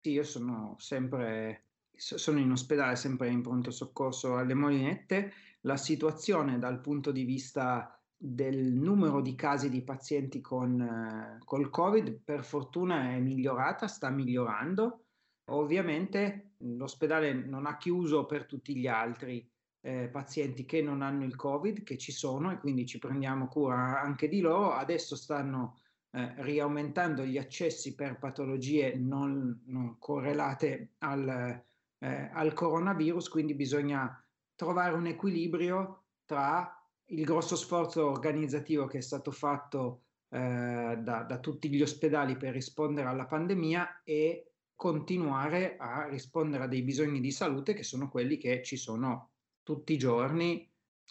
Sì, 0.00 0.10
io 0.12 0.24
sono 0.24 0.76
sempre 0.78 1.64
sono 2.00 2.38
in 2.38 2.50
ospedale, 2.50 2.96
sempre 2.96 3.28
in 3.28 3.42
pronto 3.42 3.70
soccorso 3.70 4.36
alle 4.36 4.54
Molinette. 4.54 5.32
La 5.62 5.76
situazione 5.76 6.58
dal 6.58 6.80
punto 6.80 7.12
di 7.12 7.24
vista 7.24 8.00
del 8.16 8.72
numero 8.72 9.20
di 9.20 9.34
casi 9.34 9.68
di 9.68 9.82
pazienti 9.82 10.40
con 10.40 10.80
eh, 10.80 11.38
col 11.44 11.68
Covid 11.68 12.20
per 12.22 12.44
fortuna 12.44 13.10
è 13.10 13.18
migliorata, 13.18 13.86
sta 13.86 14.08
migliorando. 14.08 15.04
Ovviamente 15.52 16.54
l'ospedale 16.58 17.32
non 17.32 17.66
ha 17.66 17.76
chiuso 17.76 18.26
per 18.26 18.46
tutti 18.46 18.76
gli 18.76 18.86
altri, 18.86 19.48
eh, 19.82 20.08
pazienti 20.08 20.64
che 20.64 20.82
non 20.82 21.02
hanno 21.02 21.24
il 21.24 21.36
Covid, 21.36 21.82
che 21.82 21.96
ci 21.96 22.12
sono 22.12 22.50
e 22.50 22.58
quindi 22.58 22.86
ci 22.86 22.98
prendiamo 22.98 23.48
cura 23.48 24.00
anche 24.00 24.28
di 24.28 24.40
loro. 24.40 24.72
Adesso 24.72 25.16
stanno 25.16 25.78
eh, 26.10 26.34
riaumentando 26.42 27.24
gli 27.24 27.38
accessi 27.38 27.94
per 27.94 28.18
patologie 28.18 28.94
non, 28.96 29.62
non 29.66 29.96
correlate 29.98 30.94
al, 30.98 31.62
eh, 31.98 32.30
al 32.32 32.52
coronavirus, 32.52 33.28
quindi 33.28 33.54
bisogna 33.54 34.22
trovare 34.54 34.94
un 34.94 35.06
equilibrio 35.06 36.04
tra 36.24 36.74
il 37.06 37.24
grosso 37.24 37.56
sforzo 37.56 38.08
organizzativo 38.08 38.86
che 38.86 38.98
è 38.98 39.02
stato 39.02 39.30
fatto 39.30 40.02
eh, 40.28 40.98
da, 41.00 41.22
da, 41.22 41.38
tutti 41.38 41.68
gli 41.68 41.82
ospedali 41.82 42.36
per 42.36 42.52
rispondere 42.52 43.08
alla 43.08 43.26
pandemia 43.26 44.02
e 44.04 44.49
continuare 44.80 45.76
a 45.76 46.08
rispondere 46.08 46.64
a 46.64 46.66
dei 46.66 46.80
bisogni 46.80 47.20
di 47.20 47.30
salute 47.30 47.74
che 47.74 47.82
sono 47.82 48.08
quelli 48.08 48.38
che 48.38 48.62
ci 48.62 48.78
sono 48.78 49.32
tutti 49.62 49.92
i 49.92 49.98
giorni 49.98 50.66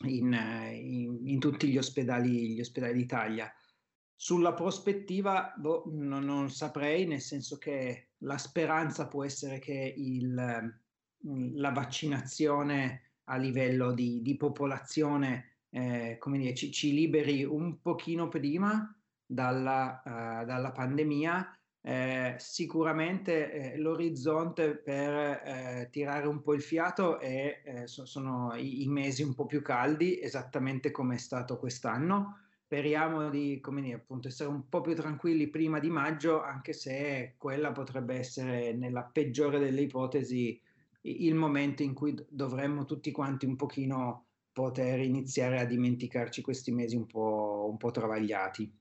in, 0.05 0.33
in, 0.73 1.27
in 1.27 1.37
tutti 1.37 1.67
gli 1.67 1.77
ospedali, 1.77 2.55
gli 2.55 2.59
ospedali 2.59 2.93
d'Italia. 2.93 3.53
Sulla 4.15 4.55
prospettiva 4.55 5.53
boh, 5.55 5.83
non, 5.85 6.25
non, 6.25 6.49
saprei, 6.49 7.05
nel 7.05 7.21
senso 7.21 7.59
che 7.59 8.13
la 8.23 8.39
speranza 8.39 9.07
può 9.07 9.23
essere 9.23 9.59
che 9.59 9.93
il, 9.95 10.33
la 11.53 11.71
vaccinazione 11.71 13.17
a 13.25 13.37
livello 13.37 13.91
di, 13.91 14.23
di 14.23 14.35
popolazione 14.35 15.57
eh, 15.69 16.15
come 16.17 16.39
dire, 16.39 16.55
ci, 16.55 16.71
ci, 16.71 16.91
liberi 16.91 17.43
un 17.43 17.79
pochino 17.81 18.29
prima 18.29 18.99
dalla, 19.23 20.01
uh, 20.03 20.43
dalla 20.43 20.71
pandemia 20.71 21.53
eh, 21.81 22.35
sicuramente 22.37 23.51
eh, 23.51 23.77
l'orizzonte 23.77 24.75
per 24.75 25.13
eh, 25.13 25.87
tirare 25.91 26.27
un 26.27 26.41
po' 26.41 26.53
il 26.53 26.61
fiato 26.61 27.19
è, 27.19 27.61
eh, 27.63 27.87
sono 27.87 28.53
i, 28.55 28.83
i, 28.83 28.87
mesi 28.87 29.23
un 29.23 29.33
po' 29.33 29.45
più 29.45 29.61
caldi, 29.61 30.19
esattamente 30.19 30.91
come 30.91 31.15
è 31.15 31.17
stato 31.19 31.57
quest'anno. 31.57 32.39
Speriamo 32.65 33.29
di 33.29 33.61
dire, 33.61 33.93
appunto, 33.93 34.27
essere 34.27 34.49
un 34.49 34.67
po' 34.67 34.81
più 34.81 34.93
tranquilli 34.93 35.47
prima 35.47 35.79
di 35.79 35.89
maggio, 35.89 36.43
anche 36.43 36.73
se 36.73 37.35
quella 37.37 37.71
potrebbe 37.71 38.15
essere, 38.15 38.73
nella 38.73 39.03
peggiore 39.03 39.57
delle 39.57 39.81
ipotesi, 39.81 40.61
il 41.01 41.33
momento 41.33 41.81
in 41.81 41.93
cui 41.93 42.13
dovremmo 42.29 42.85
tutti 42.85 43.09
quanti 43.11 43.45
un 43.45 43.55
pochino 43.55 44.25
poter 44.51 44.99
iniziare 44.99 45.59
a 45.59 45.65
dimenticarci 45.65 46.41
questi 46.41 46.71
mesi 46.71 46.95
un 46.95 47.07
po', 47.07 47.67
un 47.71 47.77
po 47.77 47.89
travagliati. 47.89 48.71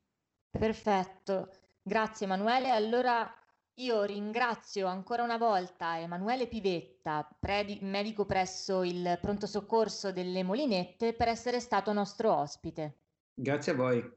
Perfetto, 0.50 1.50
grazie 1.88 2.26
Emanuele. 2.26 2.70
Allora 2.70 3.28
io 3.74 4.04
ringrazio 4.04 4.86
ancora 4.86 5.24
una 5.24 5.38
volta 5.38 5.98
Emanuele 5.98 6.46
Pivetta, 6.46 7.28
predi- 7.40 7.78
medico 7.82 8.24
presso 8.24 8.84
il 8.84 9.18
pronto 9.20 9.46
soccorso 9.46 10.12
delle 10.12 10.44
Molinette, 10.44 11.14
per 11.14 11.26
essere 11.26 11.58
stato 11.58 11.92
nostro 11.92 12.32
ospite. 12.32 12.98
Grazie 13.34 13.72
a 13.72 13.74
voi. 13.74 14.16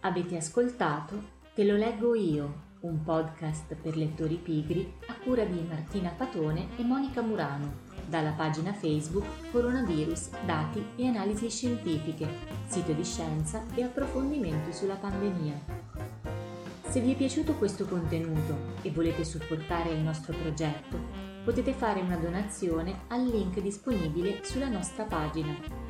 Avete 0.00 0.36
ascoltato 0.36 1.36
Te 1.54 1.64
lo 1.64 1.76
leggo 1.76 2.14
io, 2.14 2.66
un 2.80 3.02
podcast 3.02 3.74
per 3.74 3.96
lettori 3.96 4.36
pigri 4.36 4.94
a 5.08 5.14
cura 5.18 5.44
di 5.44 5.60
Martina 5.60 6.10
Patone 6.10 6.68
e 6.78 6.84
Monica 6.84 7.20
Murano, 7.20 7.86
dalla 8.06 8.32
pagina 8.32 8.72
Facebook 8.72 9.50
Coronavirus, 9.50 10.30
dati 10.46 10.84
e 10.96 11.06
analisi 11.08 11.50
scientifiche, 11.50 12.28
sito 12.66 12.92
di 12.92 13.04
scienza 13.04 13.64
e 13.74 13.82
approfondimenti 13.82 14.72
sulla 14.72 14.94
pandemia. 14.94 15.97
Se 16.88 17.00
vi 17.00 17.12
è 17.12 17.16
piaciuto 17.16 17.54
questo 17.54 17.84
contenuto 17.84 18.76
e 18.82 18.90
volete 18.90 19.24
supportare 19.24 19.90
il 19.90 20.00
nostro 20.00 20.34
progetto, 20.36 20.98
potete 21.44 21.72
fare 21.72 22.00
una 22.00 22.16
donazione 22.16 23.02
al 23.08 23.24
link 23.24 23.60
disponibile 23.60 24.40
sulla 24.42 24.68
nostra 24.68 25.04
pagina 25.04 25.88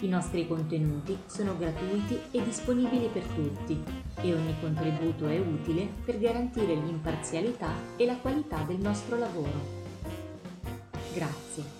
i 0.00 0.08
nostri 0.08 0.46
contenuti 0.46 1.18
sono 1.26 1.56
gratuiti 1.56 2.20
e 2.30 2.42
disponibili 2.44 3.08
per 3.08 3.24
tutti 3.24 3.82
e 4.20 4.32
ogni 4.32 4.54
contributo 4.60 5.26
è 5.26 5.38
utile 5.40 5.88
per 6.04 6.18
garantire 6.18 6.74
l'imparzialità 6.74 7.72
e 7.96 8.06
la 8.06 8.16
qualità 8.16 8.62
del 8.62 8.78
nostro 8.78 9.18
lavoro. 9.18 9.76
Grazie. 11.12 11.77